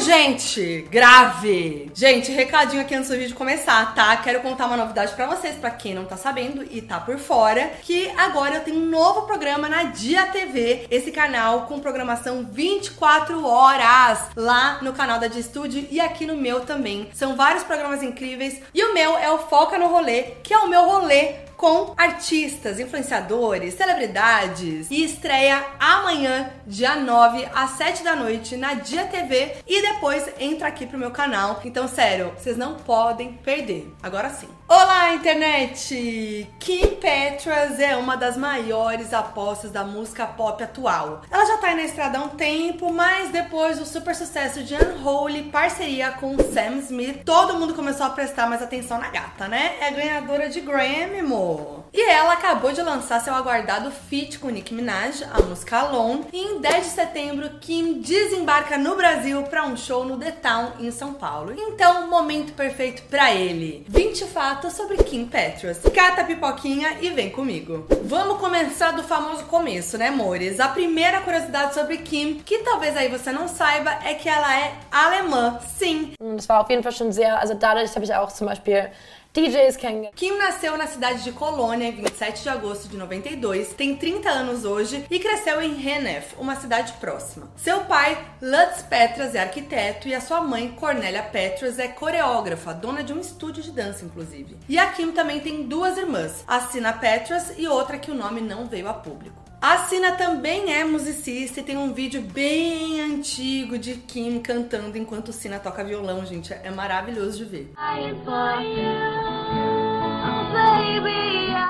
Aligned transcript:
Urgente, 0.00 0.88
grave. 0.90 1.90
Gente, 1.94 2.32
recadinho 2.32 2.80
aqui 2.80 2.94
antes 2.94 3.10
do 3.10 3.18
vídeo 3.18 3.36
começar, 3.36 3.94
tá? 3.94 4.16
Quero 4.16 4.40
contar 4.40 4.64
uma 4.64 4.76
novidade 4.78 5.12
para 5.12 5.26
vocês, 5.26 5.56
para 5.56 5.70
quem 5.70 5.92
não 5.92 6.06
tá 6.06 6.16
sabendo 6.16 6.64
e 6.70 6.80
tá 6.80 6.98
por 6.98 7.18
fora, 7.18 7.70
que 7.82 8.10
agora 8.16 8.54
eu 8.54 8.64
tenho 8.64 8.78
um 8.78 8.86
novo 8.86 9.26
programa 9.26 9.68
na 9.68 9.82
Dia 9.82 10.24
TV, 10.28 10.86
esse 10.90 11.10
canal 11.10 11.66
com 11.66 11.80
programação 11.80 12.48
24 12.50 13.46
horas 13.46 14.20
lá 14.34 14.78
no 14.80 14.94
canal 14.94 15.20
da 15.20 15.26
Dia 15.26 15.42
Studio 15.42 15.86
e 15.90 16.00
aqui 16.00 16.24
no 16.24 16.34
meu 16.34 16.60
também. 16.60 17.10
São 17.12 17.36
vários 17.36 17.62
programas 17.62 18.02
incríveis 18.02 18.58
e 18.74 18.82
o 18.82 18.94
meu 18.94 19.18
é 19.18 19.30
o 19.30 19.36
Foca 19.36 19.76
no 19.76 19.88
Rolê, 19.88 20.22
que 20.42 20.54
é 20.54 20.58
o 20.60 20.66
meu 20.66 20.86
rolê 20.86 21.49
com 21.60 21.92
artistas, 21.94 22.80
influenciadores, 22.80 23.74
celebridades 23.74 24.90
e 24.90 25.04
estreia 25.04 25.62
amanhã, 25.78 26.50
dia 26.66 26.96
9, 26.96 27.46
às 27.54 27.72
7 27.72 28.02
da 28.02 28.16
noite, 28.16 28.56
na 28.56 28.72
Dia 28.72 29.04
TV 29.04 29.56
e 29.66 29.82
depois 29.82 30.26
entra 30.38 30.68
aqui 30.68 30.86
pro 30.86 30.96
meu 30.96 31.10
canal. 31.10 31.60
Então, 31.62 31.86
sério, 31.86 32.32
vocês 32.34 32.56
não 32.56 32.76
podem 32.76 33.34
perder. 33.34 33.94
Agora 34.02 34.30
sim. 34.30 34.48
Olá, 34.72 35.14
internet! 35.14 36.48
Kim 36.60 36.94
Petras 36.94 37.80
é 37.80 37.96
uma 37.96 38.16
das 38.16 38.36
maiores 38.36 39.12
apostas 39.12 39.72
da 39.72 39.82
música 39.82 40.24
pop 40.28 40.62
atual. 40.62 41.22
Ela 41.28 41.44
já 41.44 41.56
tá 41.56 41.66
aí 41.66 41.74
na 41.74 41.82
estrada 41.82 42.18
há 42.18 42.22
um 42.22 42.28
tempo, 42.28 42.92
mas 42.92 43.30
depois 43.30 43.80
do 43.80 43.84
super 43.84 44.14
sucesso 44.14 44.62
de 44.62 44.76
Unholy, 44.76 45.50
parceria 45.50 46.12
com 46.12 46.36
Sam 46.36 46.76
Smith, 46.84 47.24
todo 47.24 47.58
mundo 47.58 47.74
começou 47.74 48.06
a 48.06 48.10
prestar 48.10 48.48
mais 48.48 48.62
atenção 48.62 48.98
na 48.98 49.10
gata, 49.10 49.48
né? 49.48 49.74
É 49.80 49.90
ganhadora 49.90 50.48
de 50.48 50.60
Grammy, 50.60 51.18
amor. 51.18 51.86
E 51.92 52.08
ela 52.08 52.34
acabou 52.34 52.70
de 52.70 52.80
lançar 52.80 53.20
seu 53.20 53.34
aguardado 53.34 53.90
feat 53.90 54.38
com 54.38 54.50
Nicki 54.50 54.72
Minaj, 54.72 55.24
a 55.32 55.42
música 55.42 55.78
Alone, 55.78 56.26
e 56.32 56.38
em 56.38 56.60
10 56.60 56.84
de 56.84 56.90
setembro 56.92 57.50
Kim 57.60 57.94
desembarca 57.94 58.78
no 58.78 58.94
Brasil 58.94 59.42
para 59.42 59.64
um 59.64 59.76
show 59.76 60.04
no 60.04 60.16
The 60.16 60.30
Town 60.30 60.74
em 60.78 60.92
São 60.92 61.14
Paulo. 61.14 61.52
Então, 61.58 62.08
momento 62.08 62.52
perfeito 62.52 63.02
para 63.10 63.34
ele. 63.34 63.84
20 63.88 64.26
fatos 64.26 64.59
sobre 64.68 64.96
Kim 64.98 65.26
Petras. 65.26 65.78
Cata 65.94 66.22
a 66.22 66.24
pipoquinha 66.24 66.98
e 67.00 67.10
vem 67.10 67.30
comigo. 67.30 67.86
Vamos 68.04 68.38
começar 68.38 68.90
do 68.90 69.04
famoso 69.04 69.44
começo, 69.44 69.96
né, 69.96 70.08
amores? 70.08 70.58
A 70.58 70.68
primeira 70.68 71.20
curiosidade 71.20 71.72
sobre 71.72 71.98
Kim, 71.98 72.42
que 72.44 72.58
talvez 72.58 72.96
aí 72.96 73.08
você 73.08 73.30
não 73.30 73.46
saiba, 73.46 73.90
é 74.04 74.14
que 74.14 74.28
ela 74.28 74.58
é 74.58 74.74
alemã. 74.90 75.60
Sim. 75.78 76.12
Das 76.20 76.46
war 76.48 76.60
auf 76.60 76.68
jeden 76.68 76.82
Fall 76.82 76.92
schon 76.92 77.12
sehr, 77.12 77.38
also 77.38 77.54
dadurch 77.54 77.94
habe 77.94 78.04
ich 78.04 78.12
auch 78.12 78.32
zum 78.32 78.48
Beispiel 78.48 78.90
DJs 79.32 79.76
kennengelernt. 79.76 80.14
Kim 80.16 80.36
nasceu 80.36 80.76
na 80.76 80.88
cidade 80.88 81.22
de 81.22 81.30
Colônia 81.30 81.86
em 81.86 81.92
27 81.92 82.42
de 82.42 82.48
agosto 82.48 82.88
de 82.88 82.96
92, 82.96 83.68
tem 83.74 83.94
30 83.94 84.28
anos 84.28 84.64
hoje 84.64 85.04
e 85.08 85.20
cresceu 85.20 85.62
em 85.62 85.80
Hennef, 85.80 86.34
uma 86.36 86.56
cidade 86.56 86.94
próxima. 86.94 87.48
Seu 87.56 87.84
pai, 87.84 88.18
Lutz 88.42 88.82
Petras, 88.82 89.36
é 89.36 89.40
arquiteto 89.40 90.08
e 90.08 90.14
a 90.16 90.20
sua 90.20 90.40
mãe, 90.40 90.72
Cornélia 90.72 91.22
Petras, 91.22 91.78
é 91.78 91.86
coreógrafa, 91.86 92.74
dona 92.74 93.04
de 93.04 93.12
um 93.12 93.20
estúdio 93.20 93.62
de 93.62 93.70
dança, 93.70 94.04
inclusive. 94.04 94.56
E 94.68 94.76
a 94.76 94.90
Kim 94.90 95.12
também 95.12 95.38
tem 95.38 95.62
duas 95.62 95.96
irmãs, 95.96 96.42
a 96.44 96.60
Sina 96.62 96.92
Petras 96.92 97.52
e 97.56 97.68
outra 97.68 97.98
que 97.98 98.10
o 98.10 98.14
nome 98.14 98.40
não 98.40 98.66
veio 98.66 98.88
a 98.88 98.94
público. 98.94 99.39
A 99.62 99.76
Sina 99.84 100.12
também 100.12 100.72
é 100.72 100.84
musicista 100.84 101.60
e 101.60 101.62
tem 101.62 101.76
um 101.76 101.92
vídeo 101.92 102.22
bem 102.22 102.98
antigo 102.98 103.76
de 103.76 103.94
Kim 103.94 104.40
cantando 104.40 104.96
enquanto 104.96 105.34
Sina 105.34 105.58
toca 105.58 105.84
violão, 105.84 106.24
gente. 106.24 106.50
É 106.50 106.70
maravilhoso 106.70 107.36
de 107.36 107.44
ver. 107.44 107.72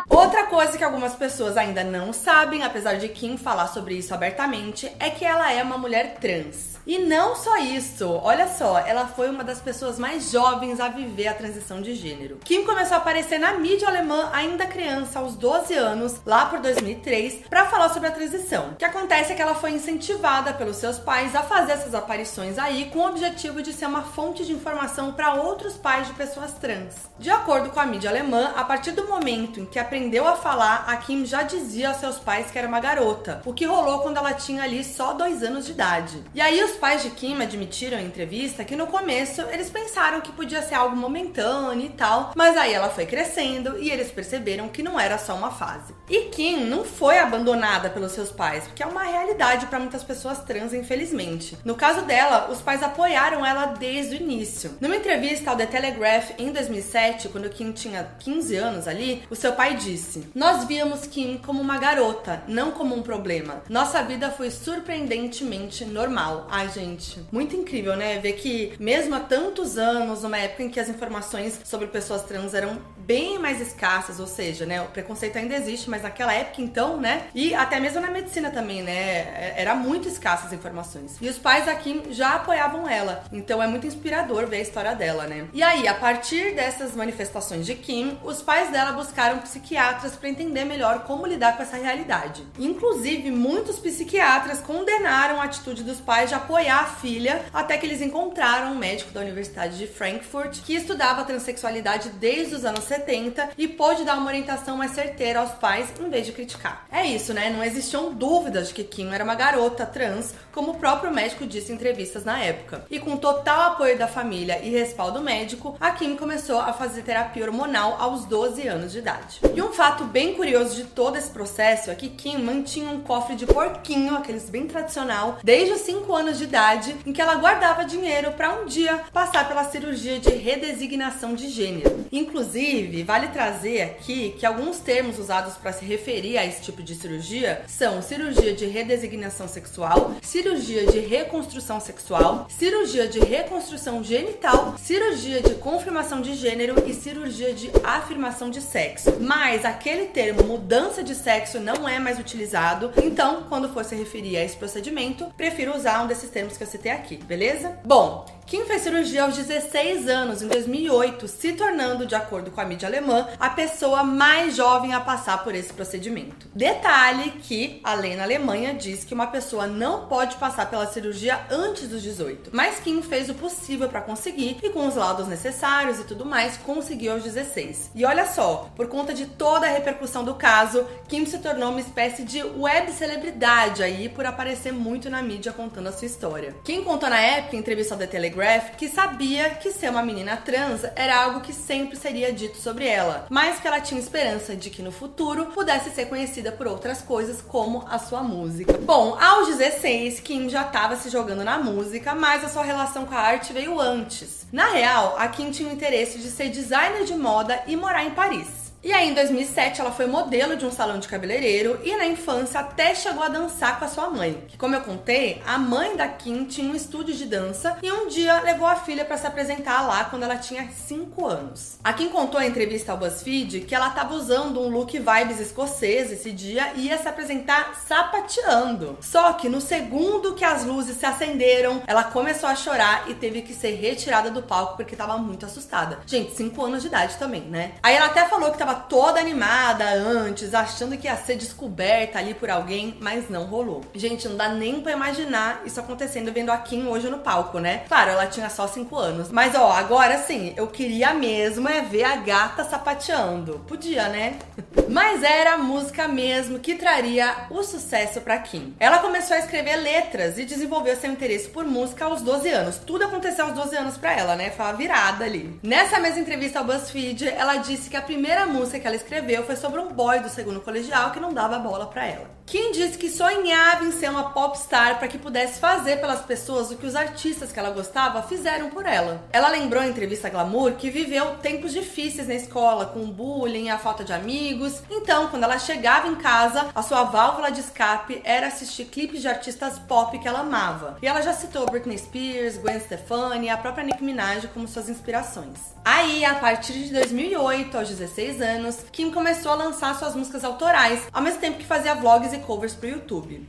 Outra 0.09 0.40
coisa 0.51 0.77
que 0.77 0.83
algumas 0.83 1.15
pessoas 1.15 1.57
ainda 1.57 1.85
não 1.85 2.13
sabem, 2.13 2.65
apesar 2.65 2.95
de 2.95 3.09
Kim 3.09 3.37
falar 3.37 3.69
sobre 3.69 3.95
isso 3.95 4.13
abertamente, 4.13 4.91
é 4.99 5.09
que 5.09 5.25
ela 5.25 5.53
é 5.53 5.63
uma 5.63 5.79
mulher 5.79 6.17
trans. 6.21 6.71
E 6.85 6.99
não 6.99 7.37
só 7.37 7.59
isso, 7.59 8.11
olha 8.11 8.49
só, 8.49 8.79
ela 8.81 9.07
foi 9.07 9.31
uma 9.31 9.45
das 9.45 9.61
pessoas 9.61 9.97
mais 9.97 10.33
jovens 10.33 10.81
a 10.81 10.89
viver 10.89 11.29
a 11.29 11.35
transição 11.35 11.81
de 11.81 11.95
gênero. 11.95 12.39
Kim 12.45 12.65
começou 12.65 12.97
a 12.97 12.99
aparecer 12.99 13.39
na 13.39 13.53
mídia 13.53 13.87
alemã 13.87 14.29
ainda 14.33 14.67
criança, 14.67 15.21
aos 15.21 15.37
12 15.37 15.73
anos, 15.75 16.21
lá 16.27 16.47
por 16.47 16.59
2003, 16.59 17.47
para 17.49 17.67
falar 17.67 17.91
sobre 17.91 18.09
a 18.09 18.13
transição. 18.13 18.71
O 18.71 18.75
que 18.75 18.85
acontece 18.85 19.33
é 19.33 19.37
que 19.37 19.43
ela 19.43 19.55
foi 19.55 19.71
incentivada 19.71 20.53
pelos 20.55 20.79
seus 20.79 20.99
pais 20.99 21.37
a 21.37 21.45
fazer 21.45 21.73
essas 21.73 21.95
aparições 21.95 22.59
aí 22.59 22.87
com 22.87 23.01
o 23.01 23.09
objetivo 23.09 23.63
de 23.63 23.73
ser 23.73 23.87
uma 23.87 24.03
fonte 24.03 24.45
de 24.45 24.53
informação 24.53 25.13
para 25.13 25.35
outros 25.35 25.75
pais 25.77 26.09
de 26.09 26.15
pessoas 26.15 26.55
trans. 26.55 27.09
De 27.19 27.31
acordo 27.31 27.71
com 27.71 27.79
a 27.79 27.87
mídia 27.87 28.11
alemã, 28.11 28.53
a 28.57 28.65
partir 28.65 28.91
do 28.93 29.07
momento 29.07 29.61
em 29.61 29.67
que 29.67 29.79
aprendeu 29.79 30.27
a 30.27 30.35
falar, 30.41 30.85
a 30.87 30.97
Kim 30.97 31.25
já 31.25 31.43
dizia 31.43 31.89
aos 31.89 31.99
seus 31.99 32.17
pais 32.17 32.51
que 32.51 32.59
era 32.59 32.69
uma 32.69 32.81
garota, 32.81 33.43
o 33.45 33.53
que 33.53 33.65
rolou 33.65 34.01
quando 34.01 34.17
ela 34.17 34.33
tinha 34.33 34.63
ali 34.63 34.83
só 34.83 35.13
dois 35.13 35.43
anos 35.43 35.67
de 35.67 35.73
idade. 35.73 36.23
E 36.35 36.41
aí 36.41 36.63
os 36.63 36.73
pais 36.73 37.03
de 37.03 37.11
Kim 37.11 37.41
admitiram 37.41 37.99
em 37.99 38.07
entrevista 38.07 38.65
que 38.65 38.77
no 38.77 38.87
começo 38.87 39.43
eles 39.43 39.71
pensaram 39.71 40.21
que 40.21 40.33
podia 40.33 40.63
ser 40.63 40.75
algo 40.75 40.97
momentâneo 40.97 41.87
e 41.87 41.91
tal, 41.91 42.33
mas 42.35 42.57
aí 42.57 42.73
ela 42.73 42.91
foi 42.91 43.07
crescendo 43.07 43.79
e 43.79 43.91
eles 43.91 44.11
perceberam 44.11 44.69
que 44.69 44.83
não 44.83 44.99
era 44.99 45.19
só 45.19 45.35
uma 45.35 45.51
fase. 45.51 45.95
E 46.09 46.23
Kim 46.31 46.65
não 46.65 46.85
foi 46.85 47.19
abandonada 47.19 47.91
pelos 47.91 48.13
seus 48.13 48.31
pais, 48.31 48.65
porque 48.65 48.83
é 48.83 48.87
uma 48.87 49.05
realidade 49.05 49.67
para 49.67 49.79
muitas 49.79 50.03
pessoas 50.03 50.41
trans, 50.41 50.73
infelizmente. 50.73 51.57
No 51.65 51.75
caso 51.75 52.03
dela, 52.03 52.51
os 52.51 52.61
pais 52.61 52.83
apoiaram 52.83 53.45
ela 53.45 53.67
desde 53.67 54.17
o 54.17 54.21
início. 54.21 54.77
Numa 54.81 54.97
entrevista 54.97 55.51
ao 55.51 55.57
The 55.57 55.67
Telegraph 55.67 56.31
em 56.39 56.53
2007, 56.53 57.29
quando 57.29 57.51
Kim 57.51 57.73
tinha 57.73 58.11
15 58.19 58.57
anos 58.57 58.89
ali, 58.89 59.23
o 59.31 59.37
seu 59.37 59.53
pai 59.53 59.75
disse: 59.75 60.30
Nós 60.35 60.65
víamos 60.65 61.07
Kim 61.07 61.39
como 61.39 61.61
uma 61.61 61.79
garota, 61.79 62.43
não 62.47 62.71
como 62.71 62.95
um 62.95 63.03
problema. 63.03 63.63
Nossa 63.69 64.03
vida 64.03 64.31
foi 64.31 64.51
surpreendentemente 64.51 65.85
normal. 65.85 66.47
Ai, 66.51 66.69
gente, 66.69 67.21
muito 67.33 67.57
incrível, 67.57 67.97
né? 67.97 68.19
Ver 68.19 68.35
que 68.35 68.73
mesmo 68.79 69.15
há 69.15 69.21
tantos 69.21 69.77
anos, 69.77 70.23
numa 70.23 70.39
época 70.39 70.63
em 70.63 70.69
que 70.69 70.79
as 70.79 70.89
informações 70.89 71.61
sobre 71.65 71.89
pessoas 71.89 72.23
trans 72.23 72.55
eram 72.55 72.79
bem 73.11 73.41
mais 73.41 73.61
escassas, 73.61 74.21
ou 74.21 74.27
seja, 74.29 74.65
né, 74.65 74.81
o 74.81 74.87
preconceito 74.87 75.37
ainda 75.37 75.57
existe, 75.57 75.91
mas 75.91 76.03
naquela 76.03 76.33
época 76.33 76.63
então, 76.63 76.97
né, 76.97 77.25
e 77.35 77.53
até 77.53 77.81
mesmo 77.81 78.01
na 78.01 78.09
medicina 78.09 78.51
também, 78.53 78.85
né, 78.85 78.93
é, 78.93 79.55
era 79.57 79.75
muito 79.75 80.07
escassas 80.07 80.47
as 80.47 80.53
informações. 80.53 81.17
E 81.21 81.29
os 81.29 81.37
pais 81.37 81.67
da 81.67 81.75
Kim 81.75 82.05
já 82.13 82.37
apoiavam 82.37 82.89
ela, 82.89 83.25
então 83.33 83.61
é 83.61 83.67
muito 83.67 83.85
inspirador 83.85 84.47
ver 84.47 84.59
a 84.59 84.61
história 84.61 84.95
dela, 84.95 85.27
né. 85.27 85.49
E 85.53 85.61
aí, 85.61 85.89
a 85.89 85.95
partir 85.95 86.55
dessas 86.55 86.95
manifestações 86.95 87.67
de 87.67 87.75
Kim, 87.75 88.17
os 88.23 88.43
pais 88.43 88.71
dela 88.71 88.93
buscaram 88.93 89.39
psiquiatras 89.39 90.15
para 90.15 90.29
entender 90.29 90.65
melhor 90.65 91.01
como 91.01 91.27
lidar 91.27 91.57
com 91.57 91.65
essa 91.65 91.77
realidade. 91.77 92.47
Inclusive, 92.61 93.33
muitos 93.33 93.81
psiquiatras 93.81 94.61
condenaram 94.61 95.41
a 95.41 95.47
atitude 95.47 95.83
dos 95.83 95.99
pais 96.01 96.29
de 96.29 96.37
apoiar 96.37 96.83
a 96.83 96.87
filha, 96.87 97.45
até 97.53 97.77
que 97.77 97.87
eles 97.87 98.01
encontraram 98.01 98.71
um 98.71 98.77
médico 98.77 99.11
da 99.11 99.21
Universidade 99.21 99.77
de 99.77 99.89
Frankfurt 99.89 100.61
que 100.63 100.77
estudava 100.77 101.25
transexualidade 101.25 102.11
desde 102.11 102.55
os 102.55 102.65
anos 102.65 102.85
70 102.85 103.00
70 103.01 103.51
e 103.57 103.67
pôde 103.67 104.05
dar 104.05 104.17
uma 104.17 104.27
orientação 104.27 104.77
mais 104.77 104.93
certeira 104.93 105.41
aos 105.41 105.53
pais 105.53 105.89
em 106.01 106.09
vez 106.09 106.27
de 106.27 106.33
criticar. 106.33 106.87
É 106.91 107.05
isso, 107.07 107.33
né? 107.33 107.51
Não 107.51 107.65
existiam 107.65 108.13
dúvidas 108.13 108.69
de 108.69 108.75
que 108.75 108.85
Kim 108.85 109.13
era 109.13 109.25
uma 109.25 109.35
garota 109.35 109.87
trans, 109.87 110.35
como 110.53 110.73
o 110.73 110.79
próprio 110.79 111.13
médico 111.13 111.47
disse 111.47 111.73
em 111.73 111.75
entrevistas 111.75 112.25
na 112.25 112.39
época. 112.39 112.85
E 112.91 112.99
com 112.99 113.17
total 113.17 113.73
apoio 113.73 113.99
da 113.99 114.07
família 114.07 114.61
e 114.63 114.71
respaldo 114.71 115.21
médico, 115.21 115.77
a 115.81 115.93
Kim 115.93 116.17
começou 116.17 116.59
a 116.59 116.73
fazer 116.73 117.03
terapia 117.03 117.45
hormonal 117.45 117.97
aos 117.99 118.25
12 118.25 118.67
anos 118.69 118.93
de 118.93 118.99
idade. 118.99 119.41
E 119.55 119.63
um 119.63 119.73
fato 119.73 120.05
bem 120.05 120.35
curioso 120.35 120.77
de 120.77 120.85
todo 120.85 121.17
esse 121.17 121.31
processo 121.31 121.91
é 121.91 121.95
que 121.95 122.11
Kim 122.11 122.39
mantinha 122.39 122.91
um 122.91 123.01
cofre 123.01 123.37
de 123.37 123.47
porquinho, 123.47 124.17
aqueles 124.17 124.51
bem 124.51 124.67
tradicional, 124.67 125.39
desde 125.43 125.75
os 125.75 125.81
5 125.81 126.15
anos 126.15 126.39
de 126.39 126.45
idade, 126.45 126.97
em 127.07 127.13
que 127.13 127.21
ela 127.21 127.37
guardava 127.37 127.85
dinheiro 127.85 128.33
para 128.33 128.61
um 128.61 128.67
dia 128.67 129.01
passar 129.13 129.49
pela 129.49 129.65
cirurgia 129.65 130.19
de 130.19 130.31
redesignação 130.31 131.35
de 131.35 131.49
gênero. 131.49 132.05
Inclusive, 132.13 132.90
Inclusive, 132.91 133.05
vale 133.05 133.29
trazer 133.29 133.83
aqui 133.83 134.35
que 134.39 134.45
alguns 134.45 134.79
termos 134.79 135.19
usados 135.19 135.55
para 135.55 135.73
se 135.73 135.85
referir 135.85 136.37
a 136.37 136.45
esse 136.45 136.63
tipo 136.63 136.83
de 136.83 136.95
cirurgia 136.95 137.63
são 137.69 138.03
cirurgia 138.03 138.53
de 138.53 138.67
redesignação 138.67 139.47
sexual, 139.47 140.15
cirurgia 140.23 140.87
de 140.87 140.99
reconstrução 140.99 141.79
sexual, 141.79 142.47
cirurgia 142.49 143.07
de 143.07 143.21
reconstrução 143.21 144.03
genital, 144.03 144.75
cirurgia 144.79 145.41
de 145.41 145.55
confirmação 145.55 146.21
de 146.21 146.35
gênero 146.35 146.83
e 146.87 146.93
cirurgia 146.93 147.55
de 147.55 147.71
afirmação 147.85 148.51
de 148.51 148.61
sexo. 148.61 149.17
Mas 149.21 149.65
aquele 149.65 150.07
termo 150.07 150.43
mudança 150.43 151.03
de 151.03 151.15
sexo 151.15 151.61
não 151.61 151.89
é 151.89 151.99
mais 151.99 152.19
utilizado, 152.19 152.91
então, 153.03 153.45
quando 153.49 153.73
for 153.73 153.85
se 153.85 153.95
referir 153.95 154.37
a 154.37 154.45
esse 154.45 154.57
procedimento, 154.57 155.27
prefiro 155.37 155.77
usar 155.77 156.03
um 156.03 156.07
desses 156.07 156.31
termos 156.31 156.57
que 156.57 156.65
eu 156.65 156.69
citei 156.69 156.91
aqui, 156.91 157.17
beleza? 157.17 157.79
Bom, 157.85 158.27
Kim 158.51 158.65
fez 158.65 158.83
cirurgia 158.83 159.23
aos 159.23 159.37
16 159.37 160.09
anos, 160.09 160.43
em 160.43 160.49
2008, 160.49 161.29
se 161.29 161.53
tornando, 161.53 162.05
de 162.05 162.17
acordo 162.17 162.51
com 162.51 162.61
a 162.61 162.65
mídia 162.65 162.89
alemã, 162.89 163.29
a 163.39 163.49
pessoa 163.49 164.03
mais 164.03 164.57
jovem 164.57 164.93
a 164.93 164.99
passar 164.99 165.45
por 165.45 165.55
esse 165.55 165.73
procedimento. 165.73 166.49
Detalhe 166.53 167.31
que 167.43 167.81
a 167.85 167.95
lei 167.95 168.17
na 168.17 168.25
Alemanha 168.25 168.75
diz 168.75 169.05
que 169.05 169.15
uma 169.15 169.29
pessoa 169.29 169.69
não 169.69 170.09
pode 170.09 170.35
passar 170.35 170.69
pela 170.69 170.89
cirurgia 170.89 171.39
antes 171.49 171.87
dos 171.87 172.03
18, 172.03 172.51
mas 172.53 172.81
Kim 172.81 173.01
fez 173.03 173.31
o 173.31 173.35
possível 173.35 173.89
para 173.89 174.01
conseguir 174.01 174.59
e 174.61 174.71
com 174.71 174.85
os 174.85 174.97
laudos 174.97 175.29
necessários 175.29 176.01
e 176.01 176.05
tudo 176.05 176.27
mais, 176.27 176.57
conseguiu 176.57 177.13
aos 177.13 177.23
16. 177.23 177.93
E 177.95 178.05
olha 178.05 178.27
só, 178.27 178.69
por 178.75 178.89
conta 178.89 179.15
de 179.15 179.27
toda 179.27 179.69
a 179.69 179.71
repercussão 179.71 180.25
do 180.25 180.35
caso, 180.35 180.85
Kim 181.07 181.25
se 181.25 181.39
tornou 181.39 181.71
uma 181.71 181.81
espécie 181.81 182.25
de 182.25 182.43
web 182.43 182.91
celebridade 182.91 183.81
aí 183.81 184.09
por 184.09 184.27
aparecer 184.27 184.73
muito 184.73 185.09
na 185.09 185.23
mídia 185.23 185.53
contando 185.53 185.87
a 185.87 185.93
sua 185.93 186.07
história. 186.07 186.57
Kim 186.65 186.83
contou 186.83 187.09
na 187.09 187.21
época, 187.21 187.55
em 187.55 187.61
entrevista 187.61 187.95
ao 187.95 187.99
The 188.01 188.09
Telegraph, 188.09 188.40
que 188.77 188.89
sabia 188.89 189.51
que 189.51 189.71
ser 189.71 189.91
uma 189.91 190.03
menina 190.03 190.37
trans 190.37 190.83
era 190.97 191.23
algo 191.23 191.41
que 191.41 191.53
sempre 191.53 191.97
seria 191.97 192.33
dito 192.33 192.57
sobre 192.57 192.87
ela, 192.87 193.27
mas 193.29 193.61
que 193.61 193.67
ela 193.67 193.81
tinha 193.81 194.01
esperança 194.01 194.57
de 194.57 194.71
que 194.71 194.83
no 194.83 194.91
futuro 194.91 195.47
pudesse 195.47 195.91
ser 195.91 196.07
conhecida 196.07 196.51
por 196.51 196.67
outras 196.67 197.03
coisas 197.03 197.43
como 197.43 197.85
a 197.89 197.99
sua 197.99 198.23
música. 198.23 198.79
Bom, 198.79 199.17
aos 199.21 199.49
16, 199.49 200.21
Kim 200.21 200.49
já 200.49 200.63
estava 200.63 200.97
se 200.97 201.11
jogando 201.11 201.45
na 201.45 201.59
música, 201.59 202.15
mas 202.15 202.45
a 202.45 202.49
sua 202.49 202.63
relação 202.63 203.05
com 203.05 203.15
a 203.15 203.21
arte 203.21 203.53
veio 203.53 203.79
antes. 203.79 204.47
Na 204.53 204.67
real, 204.67 205.17
a 205.19 205.29
Kim 205.29 205.51
tinha 205.51 205.69
o 205.69 205.73
interesse 205.73 206.19
de 206.19 206.31
ser 206.31 206.49
designer 206.49 207.05
de 207.05 207.15
moda 207.15 207.63
e 207.67 207.77
morar 207.77 208.05
em 208.05 208.11
Paris. 208.11 208.60
E 208.83 208.95
aí, 208.95 209.11
em 209.11 209.15
2007, 209.15 209.79
ela 209.83 209.93
foi 209.93 210.07
modelo 210.07 210.57
de 210.57 210.65
um 210.65 210.73
salão 210.73 210.99
de 210.99 211.07
cabeleireiro 211.07 211.79
e 211.85 211.95
na 211.99 212.07
infância 212.07 212.61
até 212.61 212.95
chegou 212.95 213.23
a 213.23 213.29
dançar 213.29 213.79
com 213.79 213.85
a 213.85 213.89
sua 213.89 214.09
mãe. 214.09 214.43
Que, 214.49 214.57
como 214.57 214.75
eu 214.75 214.81
contei, 214.81 215.43
a 215.47 215.59
mãe 215.59 215.97
da 215.97 216.09
Kim 216.09 216.47
tinha 216.47 216.73
um 216.73 216.75
estúdio 216.75 217.15
de 217.15 217.27
dança 217.27 217.77
e 217.83 217.93
um 217.93 218.09
dia 218.09 218.41
levou 218.41 218.67
a 218.67 218.77
filha 218.77 219.05
para 219.05 219.19
se 219.19 219.27
apresentar 219.27 219.87
lá 219.87 220.05
quando 220.05 220.23
ela 220.23 220.39
tinha 220.39 220.67
5 220.71 221.27
anos. 221.27 221.79
A 221.85 221.93
Kim 221.93 222.09
contou 222.09 222.41
em 222.41 222.49
entrevista 222.49 222.93
ao 222.93 222.97
BuzzFeed 222.97 223.61
que 223.61 223.75
ela 223.75 223.89
estava 223.89 224.15
usando 224.15 224.63
um 224.63 224.71
look 224.71 224.99
vibes 224.99 225.41
escocês 225.41 226.11
esse 226.11 226.33
dia 226.33 226.73
e 226.75 226.87
ia 226.87 226.97
se 226.97 227.07
apresentar 227.07 227.83
sapateando. 227.87 228.97
Só 229.03 229.35
que 229.35 229.51
no 229.51 229.61
segundo 229.61 230.35
que 230.35 230.45
as 230.45 230.65
luzes 230.65 230.97
se 230.97 231.05
acenderam, 231.05 231.83
ela 231.87 232.05
começou 232.05 232.49
a 232.49 232.57
chorar 232.57 233.11
e 233.11 233.15
teve 233.15 233.43
que 233.43 233.53
ser 233.53 233.73
retirada 233.73 234.31
do 234.31 234.43
palco 234.43 234.79
porque 234.79 234.95
estava 234.95 235.19
muito 235.19 235.45
assustada. 235.45 235.99
Gente, 236.07 236.35
5 236.35 236.65
anos 236.65 236.81
de 236.81 236.89
idade 236.89 237.17
também, 237.19 237.43
né? 237.43 237.73
Aí 237.83 237.95
ela 237.95 238.07
até 238.07 238.27
falou 238.27 238.51
que 238.51 238.57
tava 238.57 238.70
toda 238.75 239.21
animada 239.21 239.85
antes, 239.85 240.55
achando 240.55 240.97
que 240.97 241.07
ia 241.07 241.17
ser 241.17 241.37
descoberta 241.37 242.19
ali 242.19 242.35
por 242.35 242.51
alguém, 242.51 242.97
mas 243.01 243.29
não 243.29 243.45
rolou. 243.45 243.83
Gente, 243.95 244.29
não 244.29 244.37
dá 244.37 244.49
nem 244.49 244.81
pra 244.81 244.93
imaginar 244.93 245.63
isso 245.65 245.81
acontecendo 245.81 246.33
vendo 246.33 246.51
a 246.51 246.59
Kim 246.59 246.87
hoje 246.87 247.09
no 247.09 247.19
palco, 247.19 247.59
né? 247.59 247.83
Claro, 247.89 248.11
ela 248.11 248.27
tinha 248.27 248.51
só 248.51 248.67
5 248.67 248.97
anos. 248.97 249.31
Mas 249.31 249.55
ó, 249.55 249.73
agora 249.73 250.19
sim, 250.19 250.53
eu 250.57 250.67
queria 250.67 251.13
mesmo 251.15 251.69
é 251.69 251.81
ver 251.81 252.05
a 252.05 252.17
gata 252.17 252.65
sapateando. 252.65 253.61
Podia, 253.67 254.09
né? 254.09 254.39
Mas 254.89 255.23
era 255.23 255.55
a 255.55 255.59
música 255.59 256.09
mesmo 256.09 256.59
que 256.59 256.75
traria 256.75 257.47
o 257.51 257.63
sucesso 257.63 258.21
para 258.21 258.39
Kim. 258.39 258.75
Ela 258.79 258.99
começou 258.99 259.37
a 259.37 259.41
escrever 259.41 259.77
letras 259.77 260.39
e 260.39 260.45
desenvolveu 260.45 260.97
seu 260.97 261.11
interesse 261.11 261.49
por 261.49 261.65
música 261.65 262.05
aos 262.05 262.23
12 262.23 262.49
anos. 262.49 262.77
Tudo 262.77 263.05
aconteceu 263.05 263.47
aos 263.47 263.55
12 263.55 263.77
anos 263.77 263.97
para 263.97 264.13
ela, 264.13 264.37
né? 264.37 264.51
Foi 264.51 264.65
uma 264.65 264.75
virada 264.75 265.25
ali. 265.25 265.59
Nessa 265.63 265.99
mesma 265.99 266.21
entrevista 266.21 266.59
ao 266.59 266.65
BuzzFeed, 266.65 267.29
ela 267.29 267.57
disse 267.57 267.89
que 267.89 267.97
a 267.97 268.03
primeira 268.03 268.47
música 268.47 268.60
música 268.61 268.79
que 268.79 268.87
ela 268.87 268.97
escreveu 268.97 269.43
foi 269.43 269.57
sobre 269.57 269.81
um 269.81 269.89
boy 269.89 270.21
do 270.21 270.29
segundo 270.29 270.61
colegial 270.61 271.13
que 271.13 271.19
não 271.19 271.33
dava 271.33 271.59
bola 271.59 271.87
para 271.87 272.05
ela. 272.07 272.41
Kim 272.45 272.73
disse 272.73 272.99
que 272.99 273.09
sonhava 273.09 273.85
em 273.85 273.93
ser 273.93 274.11
uma 274.11 274.31
popstar 274.33 274.99
para 274.99 275.07
que 275.07 275.17
pudesse 275.17 275.61
fazer 275.61 276.01
pelas 276.01 276.23
pessoas 276.23 276.71
o 276.71 276.77
que 276.77 276.85
os 276.85 276.97
artistas 276.97 277.53
que 277.53 277.59
ela 277.59 277.71
gostava 277.71 278.23
fizeram 278.23 278.71
por 278.71 278.85
ela. 278.85 279.25
Ela 279.33 279.49
lembrou 279.49 279.83
em 279.83 279.89
entrevista 279.89 280.29
Glamour 280.29 280.73
que 280.73 280.91
viveu 280.91 281.37
tempos 281.37 281.73
difíceis 281.73 282.27
na 282.27 282.35
escola, 282.35 282.87
com 282.87 283.09
bullying, 283.09 283.71
a 283.71 283.79
falta 283.79 284.03
de 284.03 284.13
amigos. 284.13 284.83
Então, 284.91 285.29
quando 285.29 285.45
ela 285.45 285.61
chegava 285.61 286.09
em 286.09 286.17
casa, 286.17 286.69
a 286.75 286.83
sua 286.83 287.05
válvula 287.05 287.53
de 287.53 287.61
escape 287.61 288.21
era 288.25 288.49
assistir 288.49 288.87
clipes 288.87 289.23
de 289.23 289.29
artistas 289.29 289.79
pop 289.79 290.19
que 290.19 290.27
ela 290.27 290.41
amava. 290.41 290.99
E 291.01 291.07
ela 291.07 291.23
já 291.23 291.33
citou 291.33 291.71
Britney 291.71 291.99
Spears, 291.99 292.59
Gwen 292.59 292.81
Stefani 292.81 293.47
e 293.47 293.49
a 293.49 293.57
própria 293.57 293.85
Nicki 293.85 294.03
Minaj 294.03 294.49
como 294.49 294.67
suas 294.67 294.89
inspirações. 294.89 295.71
Aí, 295.85 296.25
a 296.25 296.35
partir 296.35 296.73
de 296.73 296.93
2008, 296.93 297.79
aos 297.79 297.89
16 297.89 298.43
anos, 298.43 298.50
Kim 298.91 299.11
começou 299.11 299.53
a 299.53 299.55
lançar 299.55 299.99
suas 299.99 300.15
músicas 300.15 300.45
autorais, 300.45 301.03
ao 301.13 301.23
mesmo 301.23 301.41
tempo 301.41 301.59
que 301.59 301.65
fazia 301.65 301.95
vlogs 301.95 302.33
e 302.33 302.39
covers 302.39 302.75
pro 302.75 302.89
YouTube. 302.89 303.49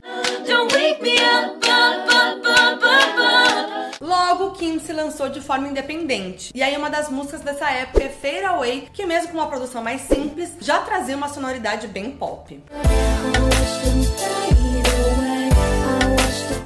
Logo, 4.01 4.51
Kim 4.51 4.79
se 4.79 4.91
lançou 4.91 5.29
de 5.29 5.39
forma 5.39 5.67
independente. 5.67 6.51
E 6.55 6.63
aí, 6.63 6.75
uma 6.75 6.89
das 6.89 7.09
músicas 7.09 7.41
dessa 7.41 7.69
época 7.69 8.03
é 8.03 8.09
Fade 8.09 8.45
Away, 8.45 8.89
que 8.91 9.05
mesmo 9.05 9.29
com 9.29 9.37
uma 9.37 9.47
produção 9.47 9.83
mais 9.83 10.01
simples, 10.01 10.51
já 10.59 10.79
trazia 10.79 11.15
uma 11.15 11.29
sonoridade 11.29 11.87
bem 11.87 12.11
pop. 12.11 12.61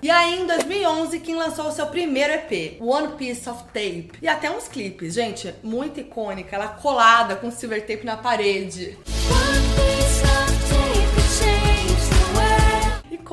E 0.06 0.12
aí, 0.12 0.40
em 0.40 0.46
2011, 0.46 1.20
Kim 1.20 1.34
lançou 1.34 1.68
o 1.68 1.72
seu 1.72 1.88
primeiro 1.88 2.32
EP, 2.32 2.80
One 2.80 3.16
Piece 3.18 3.50
of 3.50 3.64
Tape. 3.74 4.12
E 4.22 4.28
até 4.28 4.52
uns 4.52 4.68
clipes, 4.68 5.16
gente, 5.16 5.52
muito 5.64 6.00
icônica, 6.00 6.56
ela 6.56 6.68
colada 6.68 7.36
com 7.36 7.50
silver 7.50 7.82
tape 7.88 8.06
na 8.06 8.16
parede. 8.16 8.96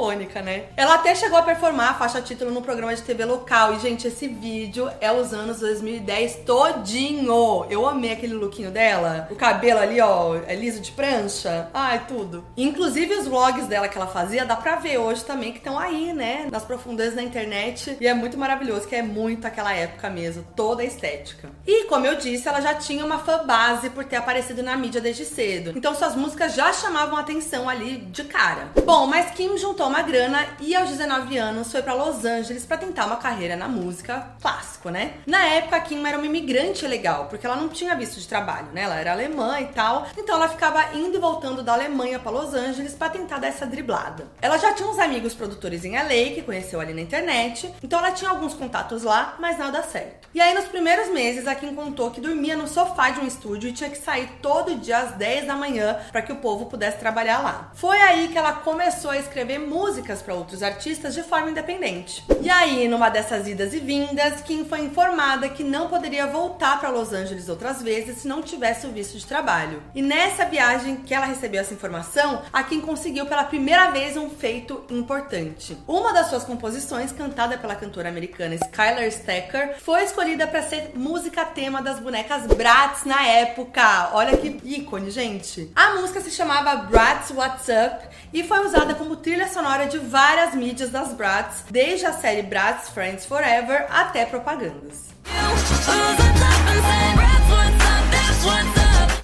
Icônica, 0.02 0.42
né? 0.42 0.64
Ela 0.76 0.94
até 0.94 1.14
chegou 1.14 1.38
a 1.38 1.42
performar 1.42 1.90
a 1.90 1.94
faixa 1.94 2.20
título 2.20 2.50
no 2.50 2.60
programa 2.60 2.94
de 2.94 3.02
TV 3.02 3.24
local. 3.24 3.74
E, 3.74 3.78
gente, 3.78 4.08
esse 4.08 4.26
vídeo 4.26 4.90
é 5.00 5.12
os 5.12 5.32
anos 5.32 5.60
2010 5.60 6.40
todinho. 6.44 7.64
Eu 7.70 7.86
amei 7.86 8.12
aquele 8.12 8.34
lookinho 8.34 8.70
dela. 8.70 9.28
O 9.30 9.36
cabelo 9.36 9.78
ali, 9.78 10.00
ó, 10.00 10.36
é 10.46 10.56
liso 10.56 10.80
de 10.80 10.90
prancha. 10.90 11.68
Ai, 11.72 12.04
tudo. 12.08 12.44
Inclusive, 12.56 13.14
os 13.14 13.28
vlogs 13.28 13.66
dela 13.68 13.86
que 13.86 13.96
ela 13.96 14.08
fazia, 14.08 14.44
dá 14.44 14.56
pra 14.56 14.76
ver 14.76 14.98
hoje 14.98 15.24
também, 15.24 15.52
que 15.52 15.58
estão 15.58 15.78
aí, 15.78 16.12
né? 16.12 16.48
Nas 16.50 16.64
profundezas 16.64 17.14
da 17.14 17.22
internet. 17.22 17.96
E 18.00 18.06
é 18.06 18.14
muito 18.14 18.36
maravilhoso, 18.36 18.88
que 18.88 18.96
é 18.96 19.02
muito 19.02 19.46
aquela 19.46 19.72
época 19.72 20.10
mesmo. 20.10 20.44
Toda 20.56 20.82
a 20.82 20.84
estética. 20.84 21.50
E, 21.64 21.84
como 21.84 22.06
eu 22.06 22.16
disse, 22.16 22.48
ela 22.48 22.60
já 22.60 22.74
tinha 22.74 23.04
uma 23.04 23.20
fã 23.20 23.44
base 23.44 23.90
por 23.90 24.04
ter 24.04 24.16
aparecido 24.16 24.62
na 24.62 24.76
mídia 24.76 25.00
desde 25.00 25.24
cedo. 25.24 25.72
Então, 25.76 25.94
suas 25.94 26.16
músicas 26.16 26.54
já 26.54 26.72
chamavam 26.72 27.16
atenção 27.16 27.68
ali 27.68 27.98
de 27.98 28.24
cara. 28.24 28.68
Bom, 28.84 29.06
mas 29.06 29.30
Kim 29.30 29.56
juntou 29.56 29.91
uma 29.92 30.00
grana 30.00 30.46
e 30.58 30.74
aos 30.74 30.88
19 30.88 31.36
anos 31.36 31.70
foi 31.70 31.82
para 31.82 31.92
Los 31.92 32.24
Angeles 32.24 32.64
para 32.64 32.78
tentar 32.78 33.04
uma 33.04 33.16
carreira 33.16 33.56
na 33.56 33.68
música 33.68 34.26
clássico, 34.40 34.88
né? 34.88 35.18
Na 35.26 35.44
época, 35.44 35.76
a 35.76 35.80
Kim 35.80 36.02
era 36.06 36.16
uma 36.16 36.24
imigrante 36.24 36.86
legal, 36.86 37.26
porque 37.26 37.44
ela 37.44 37.56
não 37.56 37.68
tinha 37.68 37.94
visto 37.94 38.18
de 38.18 38.26
trabalho, 38.26 38.68
né? 38.72 38.84
Ela 38.84 38.98
era 38.98 39.12
alemã 39.12 39.60
e 39.60 39.66
tal, 39.66 40.06
então 40.16 40.36
ela 40.36 40.48
ficava 40.48 40.94
indo 40.94 41.18
e 41.18 41.20
voltando 41.20 41.62
da 41.62 41.74
Alemanha 41.74 42.18
para 42.18 42.30
Los 42.30 42.54
Angeles 42.54 42.94
para 42.94 43.10
tentar 43.10 43.36
dar 43.36 43.48
essa 43.48 43.66
driblada. 43.66 44.28
Ela 44.40 44.56
já 44.56 44.72
tinha 44.72 44.88
uns 44.88 44.98
amigos 44.98 45.34
produtores 45.34 45.84
em 45.84 45.92
LA 45.92 46.34
que 46.34 46.42
conheceu 46.42 46.80
ali 46.80 46.94
na 46.94 47.02
internet, 47.02 47.70
então 47.82 47.98
ela 47.98 48.12
tinha 48.12 48.30
alguns 48.30 48.54
contatos 48.54 49.02
lá, 49.02 49.36
mas 49.38 49.58
nada 49.58 49.82
certo. 49.82 50.26
E 50.34 50.40
aí 50.40 50.54
nos 50.54 50.64
primeiros 50.64 51.10
meses, 51.10 51.46
a 51.46 51.54
Kim 51.54 51.74
contou 51.74 52.10
que 52.10 52.18
dormia 52.18 52.56
no 52.56 52.66
sofá 52.66 53.10
de 53.10 53.20
um 53.20 53.26
estúdio 53.26 53.68
e 53.68 53.74
tinha 53.74 53.90
que 53.90 53.98
sair 53.98 54.38
todo 54.40 54.74
dia 54.76 54.96
às 54.96 55.12
10 55.12 55.46
da 55.46 55.54
manhã 55.54 55.98
para 56.10 56.22
que 56.22 56.32
o 56.32 56.36
povo 56.36 56.64
pudesse 56.64 56.96
trabalhar 56.96 57.40
lá. 57.40 57.70
Foi 57.74 58.00
aí 58.00 58.28
que 58.28 58.38
ela 58.38 58.54
começou 58.54 59.10
a 59.10 59.18
escrever 59.18 59.58
músicas 59.82 60.22
para 60.22 60.32
outros 60.32 60.62
artistas 60.62 61.12
de 61.12 61.24
forma 61.24 61.50
independente. 61.50 62.24
E 62.40 62.48
aí, 62.48 62.86
numa 62.86 63.08
dessas 63.08 63.48
idas 63.48 63.74
e 63.74 63.80
vindas, 63.80 64.40
Kim 64.42 64.64
foi 64.64 64.78
informada 64.78 65.48
que 65.48 65.64
não 65.64 65.88
poderia 65.88 66.24
voltar 66.28 66.78
para 66.78 66.88
Los 66.88 67.12
Angeles 67.12 67.48
outras 67.48 67.82
vezes 67.82 68.18
se 68.18 68.28
não 68.28 68.42
tivesse 68.42 68.86
o 68.86 68.92
visto 68.92 69.18
de 69.18 69.26
trabalho. 69.26 69.82
E 69.92 70.00
nessa 70.00 70.44
viagem 70.44 70.96
que 70.96 71.12
ela 71.12 71.26
recebeu 71.26 71.60
essa 71.60 71.74
informação, 71.74 72.42
a 72.52 72.62
Kim 72.62 72.80
conseguiu 72.80 73.26
pela 73.26 73.42
primeira 73.42 73.90
vez 73.90 74.16
um 74.16 74.30
feito 74.30 74.84
importante. 74.88 75.76
Uma 75.88 76.12
das 76.12 76.28
suas 76.28 76.44
composições, 76.44 77.10
cantada 77.10 77.58
pela 77.58 77.74
cantora 77.74 78.08
americana 78.08 78.54
Skylar 78.54 79.08
Stacker, 79.08 79.78
foi 79.80 80.04
escolhida 80.04 80.46
para 80.46 80.62
ser 80.62 80.92
música 80.94 81.44
tema 81.44 81.82
das 81.82 81.98
bonecas 81.98 82.46
Bratz 82.46 83.04
na 83.04 83.26
época. 83.26 84.10
Olha 84.12 84.36
que 84.36 84.60
ícone, 84.62 85.10
gente. 85.10 85.72
A 85.74 85.96
música 85.96 86.20
se 86.20 86.30
chamava 86.30 86.76
Bratz 86.76 87.30
What's 87.32 87.66
Up 87.66 88.12
e 88.32 88.44
foi 88.44 88.64
usada 88.64 88.94
como 88.94 89.16
trilha 89.16 89.48
sonora 89.48 89.71
de 89.80 89.98
várias 89.98 90.54
mídias 90.54 90.90
das 90.90 91.12
Bratz, 91.14 91.64
desde 91.70 92.06
a 92.06 92.12
série 92.12 92.42
Bratz 92.42 92.90
Friends 92.90 93.24
Forever 93.24 93.86
até 93.90 94.26
propagandas. 94.26 95.10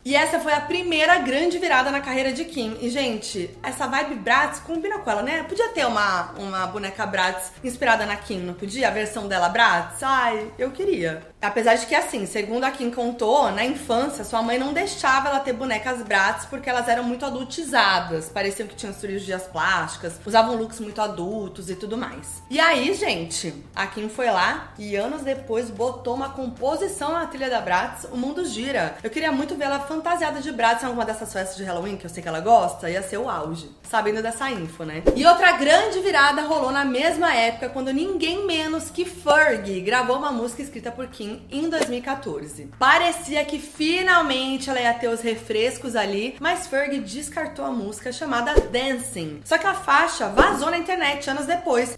E 0.09 0.17
essa 0.17 0.41
foi 0.41 0.55
a 0.55 0.61
primeira 0.63 1.19
grande 1.19 1.59
virada 1.59 1.91
na 1.91 2.01
carreira 2.01 2.33
de 2.33 2.43
Kim. 2.47 2.79
E, 2.81 2.89
gente, 2.89 3.51
essa 3.63 3.87
vibe 3.87 4.15
Bratz 4.15 4.59
combina 4.59 4.99
com 5.01 5.11
ela, 5.11 5.23
né? 5.23 5.43
Podia 5.43 5.69
ter 5.69 5.87
uma, 5.87 6.33
uma 6.39 6.67
boneca 6.67 7.05
Bratz 7.05 7.53
inspirada 7.63 8.07
na 8.07 8.17
Kim, 8.17 8.39
não 8.39 8.55
podia? 8.55 8.89
A 8.89 8.91
versão 8.91 9.29
dela 9.29 9.51
Bratz? 9.51 10.03
Ai, 10.03 10.51
eu 10.59 10.71
queria. 10.71 11.23
Apesar 11.41 11.77
de 11.77 11.87
que, 11.87 11.95
assim, 11.95 12.27
segundo 12.27 12.65
a 12.65 12.71
Kim 12.73 12.91
contou, 12.91 13.53
na 13.53 13.65
infância, 13.65 14.25
sua 14.25 14.43
mãe 14.43 14.59
não 14.59 14.73
deixava 14.73 15.29
ela 15.29 15.39
ter 15.39 15.53
bonecas 15.53 16.03
Bratz 16.03 16.47
porque 16.47 16.69
elas 16.69 16.89
eram 16.89 17.05
muito 17.05 17.25
adultizadas. 17.25 18.29
Pareciam 18.29 18.67
que 18.67 18.75
tinham 18.75 18.93
cirurgias 18.93 19.45
plásticas, 19.45 20.15
usavam 20.27 20.57
looks 20.57 20.81
muito 20.81 21.01
adultos 21.01 21.71
e 21.71 21.77
tudo 21.77 21.97
mais. 21.97 22.43
E 22.51 22.59
aí, 22.59 22.93
gente, 22.93 23.55
a 23.75 23.87
Kim 23.87 24.09
foi 24.09 24.27
lá 24.27 24.73
e 24.77 24.97
anos 24.97 25.23
depois 25.23 25.71
botou 25.71 26.17
uma 26.17 26.31
composição 26.31 27.13
na 27.13 27.27
trilha 27.27 27.49
da 27.49 27.61
Bratz, 27.61 28.09
O 28.11 28.17
Mundo 28.17 28.45
Gira. 28.45 28.97
Eu 29.01 29.11
queria 29.11 29.31
muito 29.31 29.55
ver 29.55 29.65
ela 29.65 29.79
fantasiada 29.79 30.41
de 30.41 30.51
Bratz 30.51 30.83
em 30.83 30.87
alguma 30.87 31.05
dessas 31.05 31.33
festas 31.33 31.57
de 31.57 31.63
Halloween, 31.63 31.97
que 31.97 32.05
eu 32.05 32.11
sei 32.11 32.21
que 32.21 32.29
ela 32.29 32.41
gosta, 32.41 32.91
ia 32.91 33.03
ser 33.03 33.19
o 33.19 33.31
auge, 33.31 33.71
sabendo 33.89 34.21
dessa 34.21 34.51
info, 34.51 34.83
né? 34.83 35.05
E 35.15 35.25
outra 35.25 35.53
grande 35.53 36.01
virada 36.01 36.43
rolou 36.43 36.73
na 36.73 36.85
mesma 36.85 37.33
época, 37.33 37.69
quando 37.69 37.93
ninguém 37.93 38.45
menos 38.45 38.91
que 38.91 39.05
Fergie 39.05 39.81
gravou 39.81 40.17
uma 40.17 40.33
música 40.33 40.63
escrita 40.63 40.91
por 40.91 41.07
Kim 41.07 41.28
em 41.51 41.69
2014. 41.69 42.71
Parecia 42.79 43.45
que 43.45 43.59
finalmente 43.59 44.71
ela 44.71 44.81
ia 44.81 44.95
ter 44.95 45.09
os 45.09 45.21
refrescos 45.21 45.95
ali, 45.97 46.37
mas 46.41 46.67
Fergie 46.67 47.01
descartou 47.01 47.65
a 47.65 47.71
música 47.71 48.13
chamada 48.13 48.55
Dancing. 48.61 49.41
Só 49.45 49.59
que 49.59 49.67
a 49.67 49.75
faixa 49.75 50.29
vazou 50.29 50.71
na 50.71 50.79
internet 50.79 51.29
anos 51.29 51.47
depois. 51.47 51.97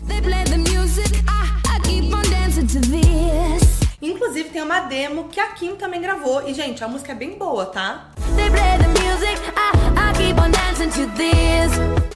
Inclusive 4.03 4.49
tem 4.49 4.63
uma 4.63 4.81
demo 4.81 5.29
que 5.29 5.39
a 5.39 5.49
Kim 5.49 5.77
também 5.77 6.01
gravou. 6.01 6.49
E, 6.49 6.55
gente, 6.55 6.83
a 6.83 6.89
música 6.89 7.13
é 7.13 7.15
bem 7.15 7.37
boa, 7.37 7.67
tá? 7.67 8.11
They 8.35 8.49
play 8.49 8.79
the 8.79 8.89
music, 8.89 9.41
I, 9.57 10.09
I 10.09 10.10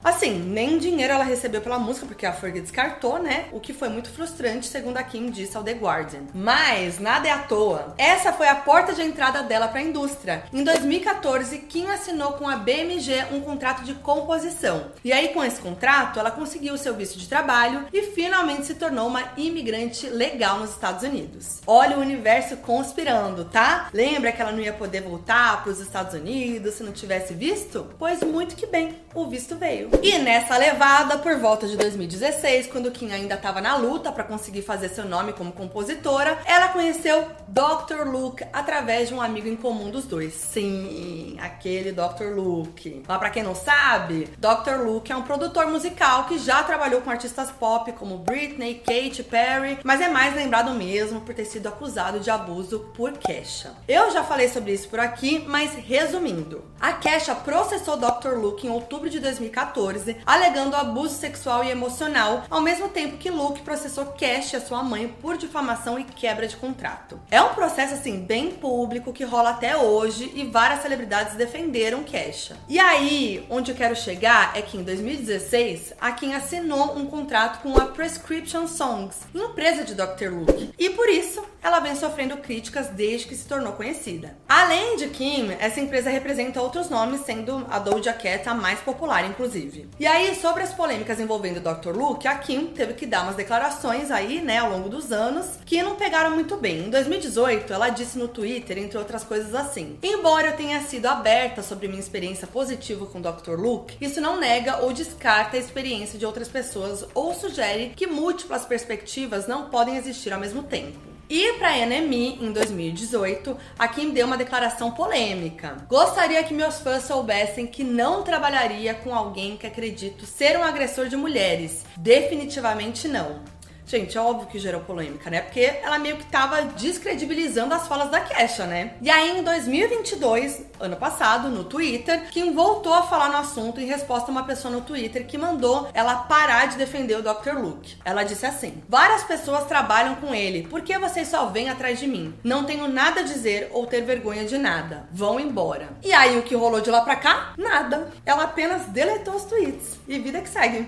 Assim, 0.05 0.39
nem 0.39 0.77
dinheiro 0.77 1.13
ela 1.13 1.23
recebeu 1.23 1.61
pela 1.61 1.79
música, 1.79 2.05
porque 2.05 2.25
a 2.25 2.31
Fergie 2.31 2.61
descartou, 2.61 3.17
né? 3.17 3.45
O 3.51 3.59
que 3.59 3.73
foi 3.73 3.89
muito 3.89 4.09
frustrante, 4.09 4.67
segundo 4.67 4.97
a 4.97 5.03
Kim 5.03 5.29
disse 5.29 5.57
ao 5.57 5.63
The 5.63 5.73
Guardian. 5.73 6.21
Mas 6.33 6.99
nada 6.99 7.27
é 7.27 7.31
à 7.31 7.39
toa. 7.39 7.95
Essa 7.97 8.31
foi 8.31 8.47
a 8.47 8.55
porta 8.55 8.93
de 8.93 9.01
entrada 9.01 9.41
dela 9.41 9.67
para 9.67 9.79
a 9.79 9.83
indústria. 9.83 10.43
Em 10.53 10.63
2014, 10.63 11.57
Kim 11.59 11.87
assinou 11.87 12.33
com 12.33 12.47
a 12.47 12.55
BMG 12.55 13.25
um 13.33 13.41
contrato 13.41 13.83
de 13.83 13.95
composição. 13.95 14.91
E 15.03 15.11
aí, 15.11 15.29
com 15.29 15.43
esse 15.43 15.59
contrato, 15.59 16.19
ela 16.19 16.29
conseguiu 16.29 16.75
o 16.75 16.77
seu 16.77 16.93
visto 16.93 17.17
de 17.17 17.27
trabalho 17.27 17.87
e 17.91 18.03
finalmente 18.03 18.67
se 18.67 18.75
tornou 18.75 19.07
uma 19.07 19.23
imigrante 19.37 20.07
legal 20.07 20.59
nos 20.59 20.69
Estados 20.69 21.03
Unidos. 21.03 21.61
Olha 21.65 21.97
o 21.97 22.01
universo 22.01 22.57
conspirando, 22.57 23.45
tá? 23.45 23.89
Lembra 23.91 24.31
que 24.31 24.41
ela 24.41 24.51
não 24.51 24.59
ia 24.59 24.73
poder 24.73 25.01
voltar 25.01 25.63
para 25.63 25.71
os 25.71 25.79
Estados 25.79 26.13
Unidos 26.13 26.75
se 26.75 26.83
não 26.83 26.91
tivesse 26.91 27.33
visto? 27.33 27.87
Pois 27.97 28.21
muito 28.21 28.55
que 28.55 28.65
bem, 28.65 28.97
o 29.13 29.25
visto 29.25 29.55
veio. 29.55 29.89
E 30.03 30.17
nessa 30.17 30.57
levada, 30.57 31.17
por 31.17 31.37
volta 31.37 31.65
de 31.67 31.77
2016, 31.77 32.67
quando 32.67 32.91
Kim 32.91 33.11
ainda 33.11 33.35
estava 33.35 33.61
na 33.61 33.77
luta 33.77 34.11
para 34.11 34.25
conseguir 34.25 34.61
fazer 34.61 34.89
seu 34.89 35.05
nome 35.05 35.31
como 35.31 35.53
compositora, 35.53 36.37
ela 36.45 36.67
conheceu 36.69 37.25
Dr. 37.47 38.05
Luke 38.05 38.45
através 38.51 39.07
de 39.07 39.13
um 39.13 39.21
amigo 39.21 39.47
em 39.47 39.55
comum 39.55 39.89
dos 39.89 40.05
dois. 40.05 40.33
Sim, 40.33 41.37
aquele 41.39 41.93
Dr. 41.93 42.35
Luke. 42.35 43.03
Mas 43.07 43.17
para 43.17 43.29
quem 43.29 43.43
não 43.43 43.55
sabe, 43.55 44.29
Dr. 44.37 44.83
Luke 44.85 45.11
é 45.11 45.15
um 45.15 45.21
produtor 45.21 45.67
musical 45.67 46.25
que 46.25 46.37
já 46.37 46.61
trabalhou 46.63 47.01
com 47.01 47.09
artistas 47.09 47.49
pop 47.51 47.89
como 47.93 48.17
Britney, 48.17 48.75
Katy 48.75 49.23
Perry, 49.23 49.79
mas 49.83 50.01
é 50.01 50.09
mais 50.09 50.35
lembrado 50.35 50.71
mesmo 50.71 51.21
por 51.21 51.33
ter 51.33 51.45
sido 51.45 51.67
acusado 51.67 52.19
de 52.19 52.29
abuso 52.29 52.91
por 52.93 53.13
Kesha. 53.13 53.71
Eu 53.87 54.11
já 54.11 54.23
falei 54.23 54.49
sobre 54.49 54.73
isso 54.73 54.89
por 54.89 54.99
aqui, 54.99 55.43
mas 55.47 55.73
resumindo, 55.75 56.65
a 56.79 56.93
Kesha 56.93 57.33
processou 57.35 57.74
Dr. 57.97 58.35
Luke 58.35 58.65
em 58.65 58.69
outubro 58.69 59.09
de 59.09 59.19
2014 59.19 59.55
2014, 59.75 60.17
alegando 60.25 60.75
abuso 60.75 61.15
sexual 61.15 61.63
e 61.63 61.69
emocional, 61.69 62.43
ao 62.49 62.61
mesmo 62.61 62.89
tempo 62.89 63.17
que 63.17 63.29
Luke 63.29 63.61
processou 63.61 64.05
Cash 64.05 64.55
a 64.55 64.61
sua 64.61 64.83
mãe 64.83 65.07
por 65.07 65.37
difamação 65.37 65.99
e 65.99 66.03
quebra 66.03 66.47
de 66.47 66.55
contrato. 66.55 67.19
É 67.31 67.41
um 67.41 67.53
processo 67.53 67.93
assim 67.93 68.19
bem 68.19 68.51
público 68.51 69.13
que 69.13 69.23
rola 69.23 69.51
até 69.51 69.77
hoje 69.77 70.31
e 70.35 70.45
várias 70.45 70.81
celebridades 70.81 71.35
defenderam 71.35 72.03
Cash. 72.03 72.51
E 72.67 72.79
aí, 72.79 73.45
onde 73.49 73.71
eu 73.71 73.75
quero 73.75 73.95
chegar 73.95 74.55
é 74.55 74.61
que 74.61 74.77
em 74.77 74.83
2016, 74.83 75.93
a 75.99 76.11
Kim 76.11 76.33
assinou 76.33 76.97
um 76.97 77.05
contrato 77.05 77.61
com 77.61 77.77
a 77.77 77.85
Prescription 77.85 78.67
Songs, 78.67 79.17
empresa 79.33 79.83
de 79.83 79.93
Dr. 79.93 80.29
Luke. 80.31 80.71
E 80.77 80.89
por 80.91 81.09
isso, 81.09 81.43
ela 81.61 81.79
vem 81.79 81.95
sofrendo 81.95 82.37
críticas 82.37 82.87
desde 82.89 83.27
que 83.27 83.35
se 83.35 83.47
tornou 83.47 83.73
conhecida. 83.73 84.37
Além 84.47 84.97
de 84.97 85.07
Kim, 85.07 85.51
essa 85.59 85.79
empresa 85.79 86.09
representa 86.09 86.61
outros 86.61 86.89
nomes, 86.89 87.21
sendo 87.21 87.64
a 87.69 87.79
Doja 87.79 88.13
Cat 88.13 88.47
a 88.47 88.53
mais 88.53 88.79
popular, 88.79 89.25
inclusive. 89.25 89.87
E 89.99 90.05
aí, 90.05 90.35
sobre 90.35 90.63
as 90.63 90.73
polêmicas 90.73 91.19
envolvendo 91.19 91.57
o 91.57 91.73
Dr. 91.73 91.95
Luke, 91.95 92.27
a 92.27 92.35
Kim 92.35 92.67
teve 92.67 92.93
que 92.93 93.05
dar 93.05 93.23
umas 93.23 93.35
declarações 93.35 94.11
aí, 94.11 94.41
né, 94.41 94.59
ao 94.59 94.69
longo 94.69 94.89
dos 94.89 95.11
anos, 95.11 95.47
que 95.65 95.81
não 95.81 95.95
pegaram 95.95 96.31
muito 96.31 96.57
bem. 96.57 96.87
Em 96.87 96.89
2018, 96.89 97.71
ela 97.73 97.89
disse 97.89 98.17
no 98.17 98.27
Twitter, 98.27 98.77
entre 98.77 98.97
outras 98.97 99.23
coisas 99.23 99.53
assim: 99.55 99.97
Embora 100.01 100.47
eu 100.47 100.57
tenha 100.57 100.81
sido 100.81 101.05
aberta 101.05 101.61
sobre 101.61 101.87
minha 101.87 101.99
experiência 101.99 102.47
positiva 102.47 103.05
com 103.05 103.19
o 103.19 103.21
Dr. 103.21 103.59
Luke, 103.59 103.97
isso 103.99 104.21
não 104.21 104.39
nega 104.39 104.77
ou 104.77 104.93
descarta 104.93 105.57
a 105.57 105.59
experiência 105.59 106.19
de 106.19 106.25
outras 106.25 106.47
pessoas 106.47 107.05
ou 107.13 107.33
sugere 107.33 107.93
que 107.95 108.07
múltiplas 108.07 108.65
perspectivas 108.65 109.47
não 109.47 109.69
podem 109.69 109.97
existir 109.97 110.33
ao 110.33 110.39
mesmo 110.39 110.63
tempo. 110.63 111.14
E 111.29 111.53
para 111.53 111.69
a 111.69 111.85
NME, 111.85 112.37
em 112.39 112.51
2018, 112.51 113.57
a 113.79 113.87
Kim 113.87 114.11
deu 114.11 114.27
uma 114.27 114.37
declaração 114.37 114.91
polêmica. 114.91 115.77
Gostaria 115.89 116.43
que 116.43 116.53
meus 116.53 116.79
fãs 116.79 117.03
soubessem 117.03 117.65
que 117.65 117.83
não 117.83 118.21
trabalharia 118.21 118.93
com 118.93 119.13
alguém 119.13 119.57
que 119.57 119.65
acredito 119.65 120.25
ser 120.25 120.57
um 120.57 120.63
agressor 120.63 121.07
de 121.07 121.17
mulheres. 121.17 121.83
Definitivamente 121.97 123.07
não. 123.07 123.39
Gente, 123.87 124.17
é 124.17 124.21
óbvio 124.21 124.47
que 124.47 124.57
gerou 124.57 124.81
polêmica, 124.81 125.29
né? 125.29 125.41
Porque 125.41 125.61
ela 125.61 125.99
meio 125.99 126.17
que 126.17 126.25
tava 126.25 126.63
descredibilizando 126.63 127.73
as 127.73 127.87
falas 127.87 128.09
da 128.09 128.19
Kesha, 128.19 128.65
né? 128.65 128.95
E 128.99 129.11
aí, 129.11 129.37
em 129.37 129.43
2022, 129.43 130.63
ano 130.79 130.95
passado, 130.95 131.49
no 131.49 131.63
Twitter, 131.63 132.27
Kim 132.31 132.53
voltou 132.53 132.93
a 132.93 133.03
falar 133.03 133.29
no 133.29 133.37
assunto 133.37 133.79
em 133.79 133.85
resposta 133.85 134.29
a 134.29 134.31
uma 134.31 134.43
pessoa 134.43 134.73
no 134.73 134.81
Twitter 134.81 135.27
que 135.27 135.37
mandou 135.37 135.87
ela 135.93 136.15
parar 136.15 136.67
de 136.67 136.77
defender 136.77 137.15
o 137.15 137.21
Dr. 137.21 137.59
Luke. 137.59 137.95
Ela 138.03 138.23
disse 138.23 138.45
assim: 138.45 138.83
Várias 138.89 139.23
pessoas 139.23 139.65
trabalham 139.65 140.15
com 140.15 140.33
ele, 140.33 140.67
por 140.67 140.81
que 140.81 140.97
vocês 140.97 141.27
só 141.27 141.45
vêm 141.45 141.69
atrás 141.69 141.99
de 141.99 142.07
mim? 142.07 142.33
Não 142.43 142.63
tenho 142.63 142.87
nada 142.87 143.19
a 143.19 143.23
dizer 143.23 143.69
ou 143.71 143.85
ter 143.85 144.01
vergonha 144.01 144.45
de 144.45 144.57
nada. 144.57 145.07
Vão 145.11 145.39
embora. 145.39 145.89
E 146.03 146.11
aí, 146.11 146.39
o 146.39 146.43
que 146.43 146.55
rolou 146.55 146.81
de 146.81 146.89
lá 146.89 147.01
pra 147.01 147.15
cá? 147.15 147.53
Nada. 147.55 148.11
Ela 148.25 148.45
apenas 148.45 148.87
deletou 148.87 149.35
os 149.35 149.43
tweets. 149.43 149.99
E 150.07 150.17
vida 150.17 150.41
que 150.41 150.49
segue. 150.49 150.87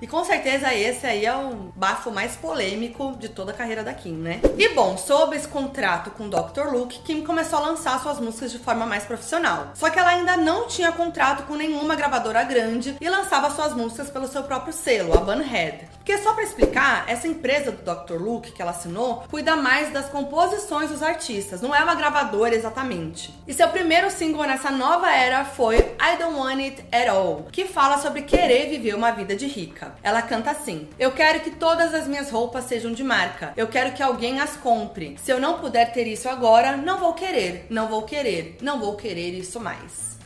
E 0.00 0.06
com 0.06 0.24
certeza 0.24 0.74
esse 0.74 1.06
aí 1.06 1.26
é 1.26 1.36
o 1.36 1.70
bafo 1.76 2.10
mais 2.10 2.34
polêmico 2.36 3.16
de 3.18 3.28
toda 3.28 3.52
a 3.52 3.54
carreira 3.54 3.84
da 3.84 3.92
Kim, 3.92 4.14
né? 4.14 4.40
E 4.56 4.68
bom, 4.70 4.96
sob 4.96 5.36
esse 5.36 5.46
contrato 5.46 6.10
com 6.10 6.28
Dr. 6.28 6.72
Luke, 6.72 7.00
Kim 7.00 7.22
começou 7.22 7.58
a 7.58 7.62
lançar 7.62 8.00
suas 8.00 8.18
músicas 8.18 8.50
de 8.50 8.58
forma 8.58 8.86
mais 8.86 9.04
profissional. 9.04 9.72
Só 9.74 9.90
que 9.90 9.98
ela 9.98 10.10
ainda 10.10 10.36
não 10.36 10.66
tinha 10.66 10.90
contrato 10.90 11.42
com 11.44 11.54
nenhuma 11.54 11.94
gravadora 11.96 12.42
grande 12.44 12.96
e 13.00 13.08
lançava 13.08 13.50
suas 13.50 13.74
músicas 13.74 14.08
pelo 14.08 14.26
seu 14.26 14.42
próprio 14.44 14.72
selo, 14.72 15.12
a 15.14 15.20
Bunhead. 15.20 15.88
Porque 15.96 16.16
só 16.18 16.32
para 16.32 16.44
explicar, 16.44 17.04
essa 17.06 17.28
empresa 17.28 17.70
do 17.70 17.82
Dr. 17.82 18.14
Luke 18.14 18.52
que 18.52 18.62
ela 18.62 18.70
assinou 18.70 19.24
cuida 19.30 19.54
mais 19.54 19.92
das 19.92 20.08
composições 20.08 20.90
dos 20.90 21.02
artistas, 21.02 21.60
não 21.60 21.74
é 21.74 21.82
uma 21.82 21.94
gravadora 21.94 22.54
exatamente. 22.54 23.34
E 23.46 23.52
seu 23.52 23.68
primeiro 23.68 24.10
single 24.10 24.44
nessa 24.44 24.70
nova 24.70 25.10
era 25.10 25.44
foi 25.44 25.76
I 25.76 26.16
Don't 26.18 26.34
Want 26.34 26.60
It 26.60 26.84
At 26.90 27.08
All, 27.10 27.46
que 27.52 27.66
fala 27.66 27.98
sobre 27.98 28.22
querer 28.22 28.70
viver 28.70 28.94
uma 28.94 29.10
vida 29.10 29.36
de 29.36 29.46
rica. 29.46 29.89
Ela 30.02 30.22
canta 30.22 30.50
assim: 30.50 30.88
Eu 30.98 31.12
quero 31.12 31.40
que 31.40 31.50
todas 31.50 31.94
as 31.94 32.06
minhas 32.06 32.30
roupas 32.30 32.64
sejam 32.64 32.92
de 32.92 33.04
marca. 33.04 33.52
Eu 33.56 33.68
quero 33.68 33.92
que 33.92 34.02
alguém 34.02 34.40
as 34.40 34.56
compre. 34.56 35.16
Se 35.22 35.32
eu 35.32 35.40
não 35.40 35.58
puder 35.58 35.92
ter 35.92 36.06
isso 36.06 36.28
agora, 36.28 36.76
não 36.76 36.98
vou 36.98 37.14
querer, 37.14 37.66
não 37.70 37.88
vou 37.88 38.02
querer, 38.02 38.56
não 38.60 38.78
vou 38.78 38.96
querer 38.96 39.30
isso 39.30 39.60
mais. 39.60 40.18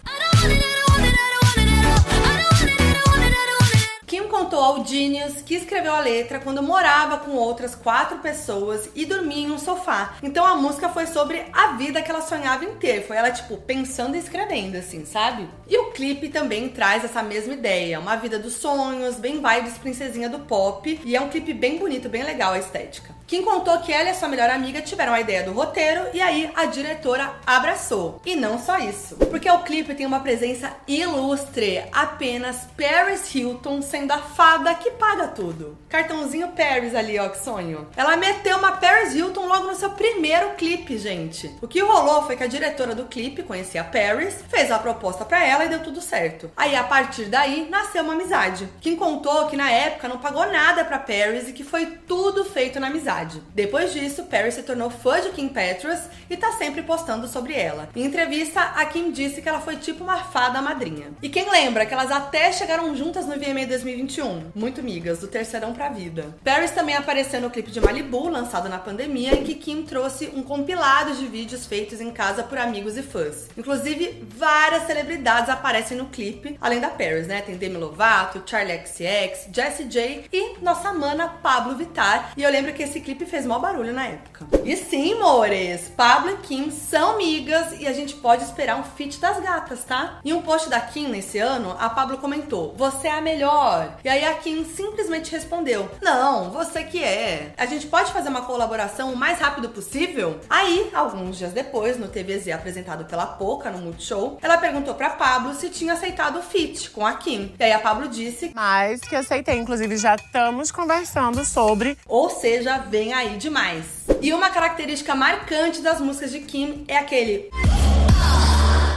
Kim 4.06 4.28
contou 4.28 4.62
ao 4.62 4.84
Genius 4.84 5.40
que 5.42 5.54
escreveu 5.54 5.94
a 5.94 6.00
letra 6.00 6.38
quando 6.38 6.62
morava 6.62 7.18
com 7.18 7.32
outras 7.32 7.74
quatro 7.74 8.18
pessoas 8.18 8.88
e 8.94 9.06
dormia 9.06 9.46
em 9.46 9.50
um 9.50 9.58
sofá. 9.58 10.16
Então 10.22 10.44
a 10.44 10.56
música 10.56 10.88
foi 10.88 11.06
sobre 11.06 11.44
a 11.52 11.72
vida 11.72 12.02
que 12.02 12.10
ela 12.10 12.20
sonhava 12.20 12.64
em 12.64 12.74
ter. 12.76 13.06
Foi 13.06 13.16
ela, 13.16 13.30
tipo, 13.30 13.56
pensando 13.56 14.16
e 14.16 14.18
escrevendo, 14.18 14.76
assim, 14.76 15.04
sabe? 15.06 15.48
E 15.66 15.76
o 15.78 15.90
clipe 15.92 16.28
também 16.28 16.68
traz 16.68 17.04
essa 17.04 17.22
mesma 17.22 17.54
ideia. 17.54 17.98
Uma 17.98 18.16
vida 18.16 18.38
dos 18.38 18.54
sonhos, 18.54 19.16
bem 19.16 19.40
vibes 19.40 19.78
princesinha 19.78 20.28
do 20.28 20.40
pop. 20.40 21.00
E 21.04 21.16
é 21.16 21.20
um 21.20 21.28
clipe 21.28 21.54
bem 21.54 21.78
bonito, 21.78 22.08
bem 22.08 22.22
legal 22.22 22.52
a 22.52 22.58
estética. 22.58 23.14
Kim 23.26 23.42
contou 23.42 23.78
que 23.78 23.92
ela 23.92 24.10
e 24.10 24.14
sua 24.14 24.28
melhor 24.28 24.50
amiga 24.50 24.82
tiveram 24.82 25.14
a 25.14 25.20
ideia 25.20 25.42
do 25.42 25.52
roteiro 25.52 26.08
e 26.12 26.20
aí 26.20 26.50
a 26.54 26.66
diretora 26.66 27.34
abraçou. 27.46 28.20
E 28.24 28.36
não 28.36 28.58
só 28.58 28.78
isso, 28.78 29.16
porque 29.16 29.50
o 29.50 29.62
clipe 29.62 29.94
tem 29.94 30.04
uma 30.04 30.20
presença 30.20 30.70
ilustre, 30.86 31.84
apenas 31.90 32.66
Paris 32.76 33.34
Hilton 33.34 33.80
sendo 33.94 34.10
a 34.10 34.18
fada 34.18 34.74
que 34.74 34.90
paga 34.90 35.28
tudo. 35.28 35.78
Cartãozinho 35.88 36.48
Paris 36.48 36.96
ali, 36.96 37.16
ó, 37.16 37.28
que 37.28 37.38
sonho. 37.38 37.86
Ela 37.96 38.16
meteu 38.16 38.58
uma 38.58 38.72
Paris 38.72 39.14
Hilton 39.14 39.46
logo 39.46 39.68
no 39.68 39.76
seu 39.76 39.90
primeiro 39.90 40.54
clipe, 40.54 40.98
gente. 40.98 41.54
O 41.62 41.68
que 41.68 41.78
rolou 41.78 42.24
foi 42.24 42.34
que 42.34 42.42
a 42.42 42.48
diretora 42.48 42.92
do 42.92 43.04
clipe 43.04 43.44
conhecia 43.44 43.82
a 43.82 43.84
Paris, 43.84 44.42
fez 44.48 44.72
a 44.72 44.80
proposta 44.80 45.24
para 45.24 45.44
ela 45.44 45.64
e 45.64 45.68
deu 45.68 45.80
tudo 45.80 46.00
certo. 46.00 46.50
Aí 46.56 46.74
a 46.74 46.82
partir 46.82 47.26
daí 47.26 47.68
nasceu 47.70 48.02
uma 48.02 48.14
amizade. 48.14 48.68
Kim 48.80 48.96
contou 48.96 49.46
que 49.46 49.56
na 49.56 49.70
época 49.70 50.08
não 50.08 50.18
pagou 50.18 50.44
nada 50.50 50.84
para 50.84 50.98
Paris 50.98 51.48
e 51.48 51.52
que 51.52 51.62
foi 51.62 51.86
tudo 51.86 52.44
feito 52.44 52.80
na 52.80 52.88
amizade. 52.88 53.40
Depois 53.54 53.92
disso, 53.92 54.24
Perry 54.24 54.50
se 54.50 54.64
tornou 54.64 54.90
fã 54.90 55.20
de 55.20 55.30
Kim 55.30 55.48
Petras 55.48 56.00
e 56.28 56.36
tá 56.36 56.50
sempre 56.54 56.82
postando 56.82 57.28
sobre 57.28 57.54
ela. 57.54 57.88
Em 57.94 58.04
entrevista, 58.04 58.60
a 58.60 58.84
Kim 58.86 59.12
disse 59.12 59.40
que 59.40 59.48
ela 59.48 59.60
foi 59.60 59.76
tipo 59.76 60.02
uma 60.02 60.18
fada 60.18 60.60
madrinha. 60.60 61.12
E 61.22 61.28
quem 61.28 61.48
lembra 61.48 61.86
que 61.86 61.94
elas 61.94 62.10
até 62.10 62.50
chegaram 62.50 62.96
juntas 62.96 63.24
no 63.26 63.38
VMA 63.38 63.66
2021? 63.84 64.52
Muito 64.54 64.82
migas, 64.82 65.18
do 65.18 65.28
terceirão 65.28 65.74
pra 65.74 65.90
vida. 65.90 66.34
Paris 66.42 66.70
também 66.70 66.96
apareceu 66.96 67.40
no 67.40 67.50
clipe 67.50 67.70
de 67.70 67.80
Malibu, 67.80 68.28
lançado 68.28 68.68
na 68.68 68.78
pandemia, 68.78 69.34
em 69.34 69.44
que 69.44 69.54
Kim 69.54 69.82
trouxe 69.82 70.30
um 70.34 70.42
compilado 70.42 71.14
de 71.14 71.26
vídeos 71.26 71.66
feitos 71.66 72.00
em 72.00 72.10
casa 72.10 72.42
por 72.42 72.56
amigos 72.56 72.96
e 72.96 73.02
fãs. 73.02 73.48
Inclusive, 73.56 74.24
várias 74.26 74.86
celebridades 74.86 75.50
aparecem 75.50 75.98
no 75.98 76.06
clipe, 76.06 76.56
além 76.60 76.80
da 76.80 76.88
Paris, 76.88 77.26
né? 77.26 77.42
Tem 77.42 77.56
Demi 77.56 77.76
Lovato, 77.76 78.42
Charlie 78.46 78.80
XX, 78.86 79.48
Jessie 79.52 79.84
J 79.84 80.24
e 80.32 80.58
nossa 80.62 80.92
mana 80.92 81.28
Pablo 81.28 81.76
Vittar. 81.76 82.32
E 82.36 82.42
eu 82.42 82.50
lembro 82.50 82.72
que 82.72 82.82
esse 82.82 83.00
clipe 83.00 83.26
fez 83.26 83.44
maior 83.44 83.60
barulho 83.60 83.92
na 83.92 84.06
época. 84.06 84.46
E 84.64 84.76
sim, 84.76 85.14
mores, 85.16 85.92
Pablo 85.94 86.30
e 86.30 86.36
Kim 86.38 86.70
são 86.70 87.18
migas 87.18 87.78
e 87.78 87.86
a 87.86 87.92
gente 87.92 88.14
pode 88.14 88.44
esperar 88.44 88.78
um 88.78 88.84
feat 88.84 89.18
das 89.20 89.38
gatas, 89.40 89.84
tá? 89.84 90.20
Em 90.24 90.32
um 90.32 90.40
post 90.40 90.70
da 90.70 90.80
Kim 90.80 91.08
nesse 91.08 91.38
ano, 91.38 91.76
a 91.78 91.90
Pablo 91.90 92.16
comentou: 92.16 92.74
Você 92.78 93.08
é 93.08 93.12
a 93.12 93.20
melhor. 93.20 93.73
E 94.04 94.08
aí 94.08 94.24
a 94.24 94.34
Kim 94.34 94.64
simplesmente 94.64 95.32
respondeu: 95.32 95.88
Não, 96.02 96.50
você 96.50 96.84
que 96.84 97.02
é. 97.02 97.52
A 97.56 97.66
gente 97.66 97.86
pode 97.86 98.12
fazer 98.12 98.28
uma 98.28 98.42
colaboração 98.42 99.12
o 99.12 99.16
mais 99.16 99.38
rápido 99.38 99.68
possível? 99.68 100.40
Aí, 100.48 100.90
alguns 100.94 101.38
dias 101.38 101.52
depois, 101.52 101.98
no 101.98 102.08
TVZ 102.08 102.48
apresentado 102.48 103.04
pela 103.04 103.26
Poca 103.26 103.70
no 103.70 103.78
Multishow, 103.78 104.38
ela 104.42 104.58
perguntou 104.58 104.94
pra 104.94 105.10
Pablo 105.10 105.54
se 105.54 105.68
tinha 105.70 105.94
aceitado 105.94 106.38
o 106.38 106.42
feat 106.42 106.90
com 106.90 107.06
a 107.06 107.14
Kim. 107.14 107.54
E 107.58 107.64
aí 107.64 107.72
a 107.72 107.78
Pablo 107.78 108.08
disse: 108.08 108.52
Mas 108.54 109.00
que 109.00 109.16
aceitei, 109.16 109.58
inclusive 109.58 109.96
já 109.96 110.14
estamos 110.14 110.70
conversando 110.70 111.44
sobre. 111.44 111.96
Ou 112.06 112.30
seja, 112.30 112.78
vem 112.78 113.12
aí 113.12 113.36
demais. 113.36 113.84
E 114.20 114.32
uma 114.32 114.50
característica 114.50 115.14
marcante 115.14 115.80
das 115.80 116.00
músicas 116.00 116.30
de 116.30 116.40
Kim 116.40 116.84
é 116.88 116.96
aquele 116.96 117.50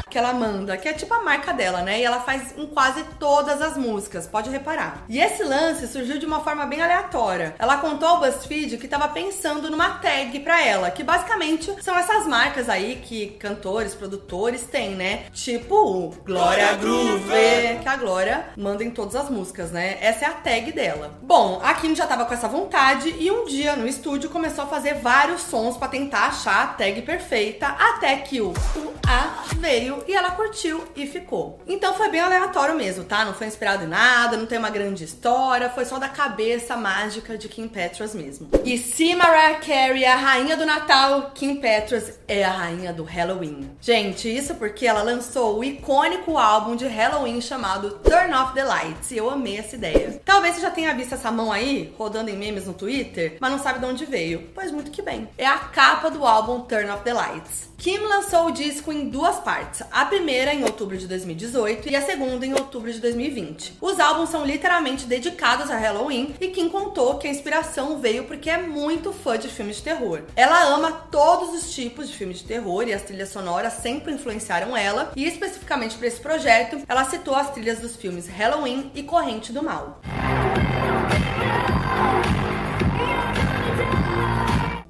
que 0.09 0.17
ela 0.17 0.33
manda, 0.33 0.77
que 0.77 0.87
é 0.87 0.93
tipo 0.93 1.13
a 1.13 1.23
marca 1.23 1.53
dela, 1.53 1.81
né? 1.81 1.99
E 1.99 2.03
ela 2.03 2.19
faz 2.19 2.53
em 2.57 2.65
quase 2.67 3.03
todas 3.19 3.61
as 3.61 3.77
músicas, 3.77 4.27
pode 4.27 4.49
reparar. 4.49 5.03
E 5.07 5.19
esse 5.19 5.43
lance 5.43 5.87
surgiu 5.87 6.17
de 6.17 6.25
uma 6.25 6.41
forma 6.41 6.65
bem 6.65 6.81
aleatória. 6.81 7.55
Ela 7.59 7.77
contou 7.77 8.07
ao 8.07 8.19
BuzzFeed 8.19 8.77
que 8.77 8.87
tava 8.87 9.07
pensando 9.09 9.69
numa 9.69 9.91
tag 9.91 10.39
pra 10.39 10.63
ela, 10.63 10.91
que 10.91 11.03
basicamente 11.03 11.73
são 11.83 11.97
essas 11.97 12.25
marcas 12.27 12.69
aí 12.69 13.01
que 13.03 13.27
cantores, 13.39 13.93
produtores 13.95 14.63
têm, 14.63 14.95
né? 14.95 15.25
Tipo 15.33 15.75
o 15.75 16.09
Glória 16.25 16.73
Groove, 16.75 17.79
que 17.81 17.87
a 17.87 17.95
Glória 17.95 18.45
manda 18.57 18.83
em 18.83 18.91
todas 18.91 19.15
as 19.15 19.29
músicas, 19.29 19.71
né? 19.71 19.97
Essa 20.01 20.25
é 20.25 20.27
a 20.27 20.33
tag 20.33 20.71
dela. 20.71 21.17
Bom, 21.21 21.59
a 21.63 21.73
Kim 21.73 21.95
já 21.95 22.05
tava 22.05 22.25
com 22.25 22.33
essa 22.33 22.47
vontade 22.47 23.15
e 23.19 23.29
um 23.31 23.45
dia 23.45 23.75
no 23.75 23.87
estúdio 23.87 24.29
começou 24.29 24.63
a 24.63 24.67
fazer 24.67 24.95
vários 24.95 25.41
sons 25.41 25.77
para 25.77 25.87
tentar 25.87 26.27
achar 26.27 26.63
a 26.63 26.67
tag 26.67 27.01
perfeita, 27.01 27.67
até 27.67 28.15
que 28.17 28.41
o, 28.41 28.49
o 28.49 28.93
A 29.07 29.43
veio 29.57 29.96
e 30.07 30.13
ela 30.13 30.31
curtiu 30.31 30.83
e 30.95 31.07
ficou. 31.07 31.59
Então 31.67 31.93
foi 31.93 32.09
bem 32.09 32.19
aleatório 32.19 32.75
mesmo, 32.75 33.03
tá? 33.03 33.25
Não 33.25 33.33
foi 33.33 33.47
inspirado 33.47 33.83
em 33.83 33.87
nada, 33.87 34.37
não 34.37 34.45
tem 34.45 34.57
uma 34.57 34.69
grande 34.69 35.03
história, 35.03 35.69
foi 35.69 35.85
só 35.85 35.97
da 35.97 36.09
cabeça 36.09 36.75
mágica 36.75 37.37
de 37.37 37.47
Kim 37.47 37.67
Petras 37.67 38.13
mesmo. 38.13 38.49
E 38.63 38.77
se 38.77 39.15
Mariah 39.15 39.59
Carey 39.59 40.03
é 40.03 40.11
a 40.11 40.15
rainha 40.15 40.57
do 40.57 40.65
Natal, 40.65 41.31
Kim 41.33 41.55
Petras 41.55 42.19
é 42.27 42.43
a 42.43 42.51
rainha 42.51 42.93
do 42.93 43.03
Halloween. 43.03 43.71
Gente, 43.81 44.27
isso 44.27 44.55
porque 44.55 44.85
ela 44.85 45.01
lançou 45.01 45.59
o 45.59 45.63
icônico 45.63 46.37
álbum 46.37 46.75
de 46.75 46.87
Halloween 46.87 47.41
chamado 47.41 47.91
Turn 47.99 48.33
Off 48.33 48.53
the 48.53 48.63
Lights, 48.63 49.11
e 49.11 49.17
eu 49.17 49.29
amei 49.29 49.57
essa 49.57 49.75
ideia. 49.75 50.21
Talvez 50.23 50.55
você 50.55 50.61
já 50.61 50.71
tenha 50.71 50.93
visto 50.93 51.13
essa 51.13 51.31
mão 51.31 51.51
aí, 51.51 51.93
rodando 51.97 52.29
em 52.29 52.37
memes 52.37 52.65
no 52.65 52.73
Twitter, 52.73 53.37
mas 53.39 53.51
não 53.51 53.59
sabe 53.59 53.79
de 53.79 53.85
onde 53.85 54.05
veio. 54.05 54.49
Pois 54.53 54.71
muito 54.71 54.91
que 54.91 55.01
bem. 55.01 55.27
É 55.37 55.45
a 55.45 55.57
capa 55.57 56.09
do 56.09 56.25
álbum 56.25 56.61
Turn 56.61 56.89
Off 56.89 57.03
the 57.03 57.13
Lights. 57.13 57.67
Kim 57.77 57.99
lançou 57.99 58.47
o 58.47 58.51
disco 58.51 58.91
em 58.91 59.07
duas 59.07 59.35
partes, 59.37 59.83
a 59.91 60.03
primeira 60.03 60.51
em 60.51 60.63
outubro 60.63 60.97
de 60.97 61.07
2018 61.07 61.87
e 61.87 61.95
a 61.95 62.01
segunda 62.01 62.43
em 62.43 62.53
outubro 62.53 62.91
de 62.91 62.99
2020. 62.99 63.77
Os 63.79 63.99
álbuns 63.99 64.29
são 64.29 64.43
literalmente 64.43 65.05
dedicados 65.05 65.69
a 65.69 65.77
Halloween 65.77 66.33
e 66.41 66.47
Kim 66.47 66.69
contou 66.69 67.19
que 67.19 67.27
a 67.27 67.29
inspiração 67.29 67.99
veio 67.99 68.23
porque 68.23 68.49
é 68.49 68.57
muito 68.57 69.13
fã 69.13 69.37
de 69.37 69.47
filmes 69.47 69.77
de 69.77 69.83
terror. 69.83 70.23
Ela 70.35 70.63
ama 70.73 70.91
todos 70.91 71.53
os 71.53 71.71
tipos 71.71 72.09
de 72.09 72.17
filmes 72.17 72.39
de 72.39 72.45
terror 72.45 72.87
e 72.87 72.93
as 72.93 73.03
trilhas 73.03 73.29
sonoras 73.29 73.73
sempre 73.73 74.11
influenciaram 74.11 74.75
ela, 74.75 75.11
e 75.15 75.25
especificamente 75.25 75.97
para 75.97 76.07
esse 76.07 76.19
projeto, 76.19 76.81
ela 76.87 77.05
citou 77.05 77.35
as 77.35 77.51
trilhas 77.51 77.79
dos 77.79 77.95
filmes 77.95 78.27
Halloween 78.27 78.91
e 78.95 79.03
Corrente 79.03 79.53
do 79.53 79.61
Mal. 79.61 80.01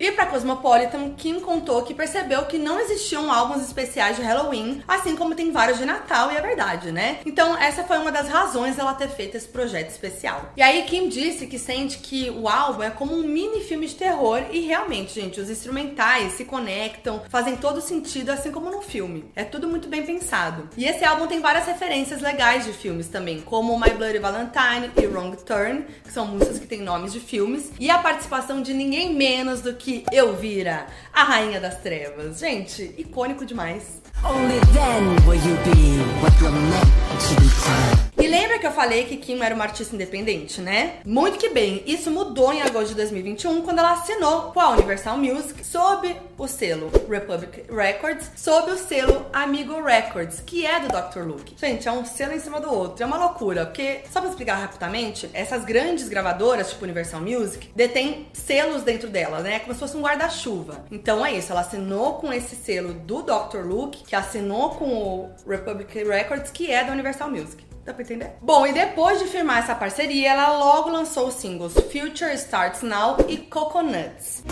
E 0.08 0.12
para 0.14 0.28
Cosmopolitan, 0.28 1.10
Kim 1.18 1.42
contou 1.42 1.82
que 1.82 1.94
percebeu 1.94 2.46
que 2.46 2.58
não 2.58 2.80
existiam 2.80 3.30
álbuns 3.30 3.62
especiais 3.62 4.16
de 4.16 4.22
Halloween, 4.22 4.82
assim 4.88 5.18
como 5.18 5.36
tem 5.36 5.52
vários 5.52 5.80
de 5.80 5.86
Natal, 5.86 6.32
e 6.32 6.38
é 6.38 6.42
verdade, 6.42 6.94
né? 6.94 7.20
Então, 7.26 7.58
essa 7.58 7.84
foi 7.84 7.98
uma 7.98 8.10
das 8.10 8.30
razões 8.30 8.78
dela 8.78 8.94
ter 8.94 9.10
feito 9.10 9.36
esse 9.36 9.50
projeto 9.50 9.90
especial. 9.90 10.54
E 10.56 10.62
aí, 10.62 10.84
Kim 10.84 11.10
disse 11.10 11.46
que 11.46 11.60
sente 11.60 11.98
que 11.98 12.30
o 12.30 12.48
álbum 12.48 12.84
é 12.84 12.90
como 12.90 13.14
um 13.14 13.24
mini 13.24 13.60
filme 13.60 13.86
de 13.86 13.96
terror, 13.96 14.44
e 14.50 14.62
realmente, 14.62 15.14
gente, 15.14 15.42
os 15.42 15.50
instrumentais 15.50 16.32
se 16.38 16.46
conectam, 16.46 17.24
fazem 17.28 17.58
todo 17.58 17.82
sentido, 17.82 18.30
assim 18.30 18.50
como 18.50 18.72
no 18.72 18.82
filme. 18.82 19.30
É 19.36 19.44
tudo 19.44 19.68
muito 19.68 19.90
bem 19.90 20.06
pensado. 20.06 20.70
E 20.78 20.86
esse 20.86 21.04
álbum 21.04 21.28
tem 21.28 21.42
várias 21.42 21.66
referências 21.66 22.22
legais 22.22 22.64
de 22.64 22.72
filmes 22.72 23.10
também, 23.10 23.42
como 23.42 23.78
My 23.78 23.90
Bloody 23.90 24.20
Valentine 24.20 24.90
e 24.96 25.06
Wrong 25.06 25.36
Turn, 25.44 25.84
que 26.02 26.14
são 26.14 26.26
músicas 26.26 26.60
que 26.60 26.66
têm 26.66 26.80
nomes 26.82 27.12
de 27.12 27.20
filmes, 27.20 27.74
e 27.78 27.90
a 27.90 27.98
participação 27.98 28.62
de 28.62 28.74
ninguém 28.74 29.14
menos 29.14 29.60
do 29.60 29.74
que 29.74 29.97
Elvira, 30.12 30.88
a 31.14 31.24
rainha 31.24 31.60
das 31.60 31.80
trevas. 31.82 32.40
Gente, 32.40 32.94
icônico 32.98 33.46
demais. 33.46 34.02
Only 34.24 34.60
then 34.74 35.16
will 35.28 35.36
you 35.36 35.56
be 35.64 36.00
what 36.22 36.34
you're 36.42 36.52
meant 36.52 37.92
to. 37.92 37.97
E 38.28 38.30
lembra 38.30 38.60
que 38.60 38.68
eu 38.68 38.74
falei 38.74 39.06
que 39.06 39.16
Kim 39.16 39.42
era 39.42 39.56
uma 39.56 39.64
artista 39.64 39.96
independente, 39.96 40.60
né? 40.60 40.96
Muito 41.06 41.38
que 41.38 41.48
bem, 41.48 41.82
isso 41.86 42.12
mudou 42.12 42.52
em 42.52 42.62
agosto 42.62 42.90
de 42.90 42.96
2021 42.96 43.62
quando 43.62 43.80
ela 43.80 43.94
assinou 43.94 44.52
com 44.52 44.60
a 44.60 44.72
Universal 44.72 45.18
Music 45.18 45.66
sob 45.66 46.14
o 46.38 46.46
selo 46.46 46.92
Republic 47.10 47.64
Records, 47.74 48.30
sob 48.36 48.72
o 48.72 48.78
selo 48.78 49.28
Amigo 49.32 49.82
Records, 49.82 50.44
que 50.46 50.66
é 50.66 50.78
do 50.78 50.90
Dr. 50.90 51.22
Luke. 51.22 51.56
Gente, 51.58 51.88
é 51.88 51.92
um 51.94 52.04
selo 52.04 52.34
em 52.34 52.40
cima 52.42 52.60
do 52.60 52.70
outro, 52.70 53.02
é 53.02 53.06
uma 53.06 53.16
loucura, 53.16 53.66
porque, 53.66 54.02
só 54.12 54.20
pra 54.20 54.30
explicar 54.30 54.56
rapidamente, 54.56 55.30
essas 55.34 55.64
grandes 55.64 56.10
gravadoras, 56.10 56.72
tipo 56.72 56.84
Universal 56.84 57.22
Music, 57.22 57.72
detêm 57.74 58.28
selos 58.34 58.84
dentro 58.84 59.08
delas, 59.08 59.42
né? 59.42 59.60
Como 59.60 59.74
se 59.74 59.80
fosse 59.80 59.96
um 59.96 60.02
guarda-chuva. 60.02 60.84
Então 60.92 61.26
é 61.26 61.32
isso, 61.32 61.54
ela 61.54 61.62
assinou 61.62 62.16
com 62.16 62.34
esse 62.34 62.58
selo 62.58 62.94
do 62.94 63.24
Dr. 63.24 63.60
Luke, 63.64 64.04
que 64.04 64.18
assinou 64.18 64.72
com 64.72 64.86
o 64.86 65.32
Republic 65.48 66.04
Records, 66.04 66.52
que 66.52 66.70
é 66.70 66.84
da 66.84 66.92
Universal 66.92 67.32
Music. 67.32 67.66
Dá 67.88 67.94
pra 67.94 68.04
entender? 68.04 68.34
Bom, 68.42 68.68
e 68.68 68.74
depois 68.74 69.18
de 69.18 69.28
firmar 69.28 69.60
essa 69.60 69.74
parceria, 69.74 70.32
ela 70.32 70.58
logo 70.58 70.90
lançou 70.90 71.30
os 71.30 71.36
singles 71.36 71.74
Future 71.74 72.34
Starts 72.34 72.82
Now 72.82 73.16
e 73.30 73.38
Coconuts. 73.38 74.44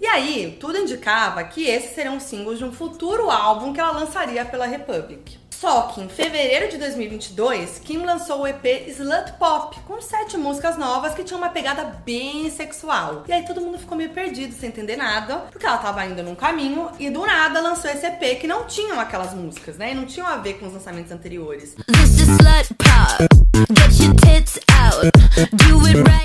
E 0.00 0.06
aí, 0.06 0.56
tudo 0.60 0.78
indicava 0.78 1.42
que 1.42 1.64
esses 1.64 1.92
seriam 1.92 2.20
singles 2.20 2.58
de 2.58 2.64
um 2.64 2.70
futuro 2.70 3.32
álbum 3.32 3.72
que 3.72 3.80
ela 3.80 3.90
lançaria 3.90 4.44
pela 4.44 4.64
Republic. 4.64 5.41
Só 5.62 5.82
que 5.82 6.00
em 6.00 6.08
fevereiro 6.08 6.68
de 6.68 6.76
2022, 6.76 7.78
Kim 7.84 7.98
lançou 7.98 8.40
o 8.40 8.46
EP 8.48 8.64
Slut 8.88 9.34
Pop, 9.38 9.78
com 9.86 10.02
sete 10.02 10.36
músicas 10.36 10.76
novas 10.76 11.14
que 11.14 11.22
tinham 11.22 11.38
uma 11.38 11.50
pegada 11.50 11.84
bem 12.04 12.50
sexual. 12.50 13.22
E 13.28 13.32
aí 13.32 13.44
todo 13.44 13.60
mundo 13.60 13.78
ficou 13.78 13.96
meio 13.96 14.10
perdido, 14.10 14.52
sem 14.52 14.70
entender 14.70 14.96
nada, 14.96 15.36
porque 15.52 15.64
ela 15.64 15.78
tava 15.78 16.04
indo 16.04 16.20
num 16.20 16.34
caminho 16.34 16.90
e 16.98 17.08
do 17.08 17.24
nada 17.24 17.60
lançou 17.60 17.88
esse 17.88 18.04
EP 18.04 18.40
que 18.40 18.48
não 18.48 18.64
tinham 18.64 18.98
aquelas 18.98 19.32
músicas, 19.34 19.76
né? 19.78 19.92
E 19.92 19.94
não 19.94 20.04
tinham 20.04 20.26
a 20.26 20.34
ver 20.34 20.54
com 20.54 20.66
os 20.66 20.72
lançamentos 20.72 21.12
anteriores. 21.12 21.76
Ficou 21.76 22.06
tudo 25.58 26.21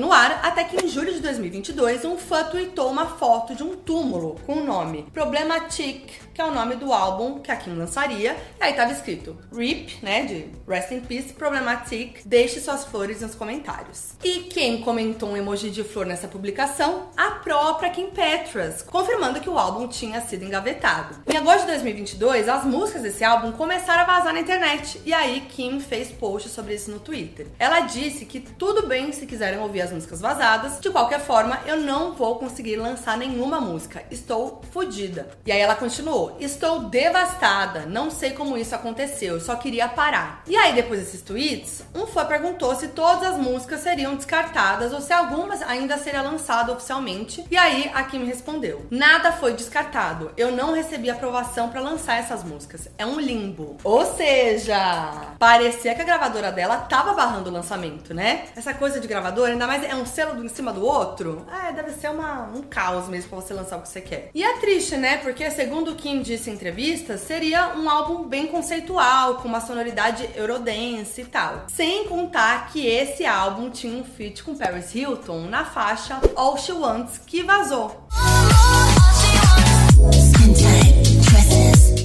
no 0.00 0.12
ar, 0.12 0.40
até 0.42 0.64
que 0.64 0.84
em 0.84 0.88
julho 0.88 1.12
de 1.12 1.20
2022, 1.20 2.04
um 2.04 2.16
fã 2.16 2.44
tweetou 2.44 2.90
uma 2.90 3.06
foto 3.06 3.54
de 3.54 3.62
um 3.62 3.76
túmulo 3.76 4.36
com 4.46 4.54
o 4.54 4.64
nome 4.64 5.06
Problematic, 5.12 6.26
que 6.34 6.42
é 6.42 6.44
o 6.44 6.52
nome 6.52 6.76
do 6.76 6.92
álbum 6.92 7.38
que 7.38 7.50
a 7.50 7.56
Kim 7.56 7.74
lançaria, 7.74 8.36
e 8.60 8.62
aí 8.62 8.74
tava 8.74 8.92
escrito 8.92 9.38
RIP, 9.50 9.98
né, 10.02 10.24
de 10.24 10.50
Rest 10.68 10.92
in 10.92 11.00
Peace, 11.00 11.32
Problematic, 11.32 12.20
deixe 12.26 12.60
suas 12.60 12.84
flores 12.84 13.22
nos 13.22 13.34
comentários. 13.34 14.12
E 14.22 14.40
quem 14.40 14.82
comentou 14.82 15.30
um 15.30 15.36
emoji 15.36 15.70
de 15.70 15.82
flor 15.82 16.04
nessa 16.04 16.28
publicação? 16.28 17.08
A 17.16 17.30
própria 17.30 17.88
Kim 17.88 18.10
Petras, 18.10 18.82
confirmando 18.82 19.40
que 19.40 19.48
o 19.48 19.58
álbum 19.58 19.88
tinha 19.88 20.20
sido 20.20 20.44
engavetado. 20.44 21.16
Em 21.26 21.38
agosto 21.38 21.60
de 21.60 21.68
2022, 21.68 22.48
as 22.48 22.64
músicas 22.64 23.00
desse 23.00 23.24
álbum 23.24 23.52
começaram 23.52 24.02
a 24.02 24.04
vazar 24.04 24.34
na 24.34 24.40
internet, 24.40 25.00
e 25.06 25.14
aí 25.14 25.40
Kim 25.48 25.80
fez 25.80 26.10
post 26.10 26.50
sobre 26.50 26.74
isso 26.74 26.90
no 26.90 27.00
Twitter. 27.00 27.46
Ela 27.58 27.80
disse 27.80 28.26
que 28.26 28.40
tudo 28.40 28.86
bem 28.86 29.10
se 29.10 29.24
quiserem 29.26 29.58
ouvir 29.58 29.85
as 29.86 29.92
músicas 29.92 30.20
vazadas, 30.20 30.80
de 30.80 30.90
qualquer 30.90 31.20
forma, 31.20 31.60
eu 31.66 31.78
não 31.78 32.12
vou 32.12 32.36
conseguir 32.38 32.76
lançar 32.76 33.16
nenhuma 33.16 33.60
música, 33.60 34.02
estou 34.10 34.60
fodida. 34.72 35.28
E 35.46 35.52
aí 35.52 35.60
ela 35.60 35.74
continuou, 35.74 36.36
Estou 36.40 36.80
devastada, 36.80 37.86
não 37.86 38.10
sei 38.10 38.32
como 38.32 38.56
isso 38.56 38.74
aconteceu, 38.74 39.40
só 39.40 39.56
queria 39.56 39.88
parar. 39.88 40.42
E 40.46 40.56
aí, 40.56 40.74
depois 40.74 41.00
desses 41.00 41.22
tweets, 41.22 41.82
um 41.94 42.06
fã 42.06 42.24
perguntou 42.24 42.74
se 42.74 42.88
todas 42.88 43.22
as 43.22 43.38
músicas 43.38 43.80
seriam 43.80 44.14
descartadas 44.14 44.92
ou 44.92 45.00
se 45.00 45.12
algumas 45.12 45.62
ainda 45.62 45.96
seria 45.98 46.22
lançada 46.22 46.72
oficialmente. 46.72 47.44
E 47.50 47.56
aí, 47.56 47.90
a 47.94 48.02
Kim 48.04 48.24
respondeu: 48.24 48.86
Nada 48.90 49.32
foi 49.32 49.54
descartado, 49.54 50.32
eu 50.36 50.52
não 50.52 50.72
recebi 50.72 51.10
aprovação 51.10 51.68
para 51.68 51.80
lançar 51.80 52.18
essas 52.18 52.42
músicas. 52.44 52.88
É 52.98 53.06
um 53.06 53.18
limbo. 53.18 53.76
Ou 53.84 54.04
seja, 54.14 55.34
parecia 55.38 55.94
que 55.94 56.02
a 56.02 56.04
gravadora 56.04 56.52
dela 56.52 56.78
tava 56.78 57.14
barrando 57.14 57.50
o 57.50 57.52
lançamento, 57.52 58.12
né? 58.12 58.46
Essa 58.56 58.74
coisa 58.74 59.00
de 59.00 59.06
gravadora, 59.06 59.52
ainda 59.52 59.66
mais 59.66 59.75
é 59.84 59.94
um 59.94 60.06
selo 60.06 60.44
em 60.44 60.48
cima 60.48 60.72
do 60.72 60.84
outro. 60.84 61.46
É, 61.66 61.72
deve 61.72 61.92
ser 61.92 62.10
uma, 62.10 62.44
um 62.44 62.62
caos 62.62 63.08
mesmo 63.08 63.30
pra 63.30 63.40
você 63.40 63.54
lançar 63.54 63.78
o 63.78 63.82
que 63.82 63.88
você 63.88 64.00
quer. 64.00 64.30
E 64.34 64.42
é 64.42 64.58
triste, 64.58 64.96
né? 64.96 65.18
Porque, 65.18 65.50
segundo 65.50 65.94
Kim 65.94 66.22
disse 66.22 66.50
em 66.50 66.54
entrevistas, 66.54 67.20
seria 67.20 67.76
um 67.76 67.88
álbum 67.88 68.24
bem 68.24 68.46
conceitual, 68.46 69.36
com 69.36 69.48
uma 69.48 69.60
sonoridade 69.60 70.28
eurodance 70.34 71.20
e 71.20 71.24
tal. 71.24 71.64
Sem 71.68 72.06
contar 72.06 72.70
que 72.70 72.86
esse 72.86 73.24
álbum 73.24 73.70
tinha 73.70 73.96
um 73.96 74.04
feat 74.04 74.42
com 74.42 74.56
Paris 74.56 74.94
Hilton 74.94 75.42
na 75.42 75.64
faixa 75.64 76.20
All 76.34 76.56
She 76.56 76.72
Wants, 76.72 77.18
que 77.26 77.42
vazou. 77.42 78.06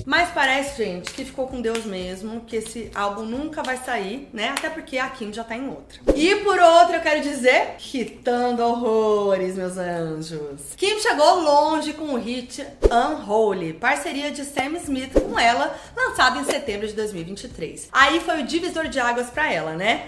Mas 0.05 0.29
parece, 0.31 0.83
gente, 0.83 1.11
que 1.11 1.25
ficou 1.25 1.47
com 1.47 1.61
Deus 1.61 1.85
mesmo, 1.85 2.41
que 2.41 2.55
esse 2.55 2.91
álbum 2.93 3.23
nunca 3.23 3.63
vai 3.63 3.77
sair, 3.77 4.29
né? 4.33 4.49
Até 4.49 4.69
porque 4.69 4.97
a 4.97 5.09
Kim 5.09 5.31
já 5.31 5.43
tá 5.43 5.55
em 5.55 5.67
outra. 5.67 5.99
E 6.15 6.35
por 6.37 6.59
outra, 6.59 6.97
eu 6.97 7.01
quero 7.01 7.21
dizer, 7.21 7.75
hitando 7.93 8.63
horrores, 8.63 9.55
meus 9.55 9.77
anjos. 9.77 10.73
Kim 10.75 10.99
chegou 10.99 11.41
longe 11.41 11.93
com 11.93 12.13
o 12.13 12.17
hit 12.17 12.65
Unholy, 12.91 13.73
parceria 13.73 14.31
de 14.31 14.43
Sam 14.43 14.77
Smith 14.77 15.13
com 15.13 15.37
ela, 15.39 15.75
lançado 15.95 16.39
em 16.39 16.43
setembro 16.45 16.87
de 16.87 16.93
2023. 16.93 17.89
Aí 17.91 18.19
foi 18.19 18.41
o 18.41 18.45
divisor 18.45 18.87
de 18.87 18.99
águas 18.99 19.29
para 19.29 19.51
ela, 19.51 19.73
né? 19.73 20.07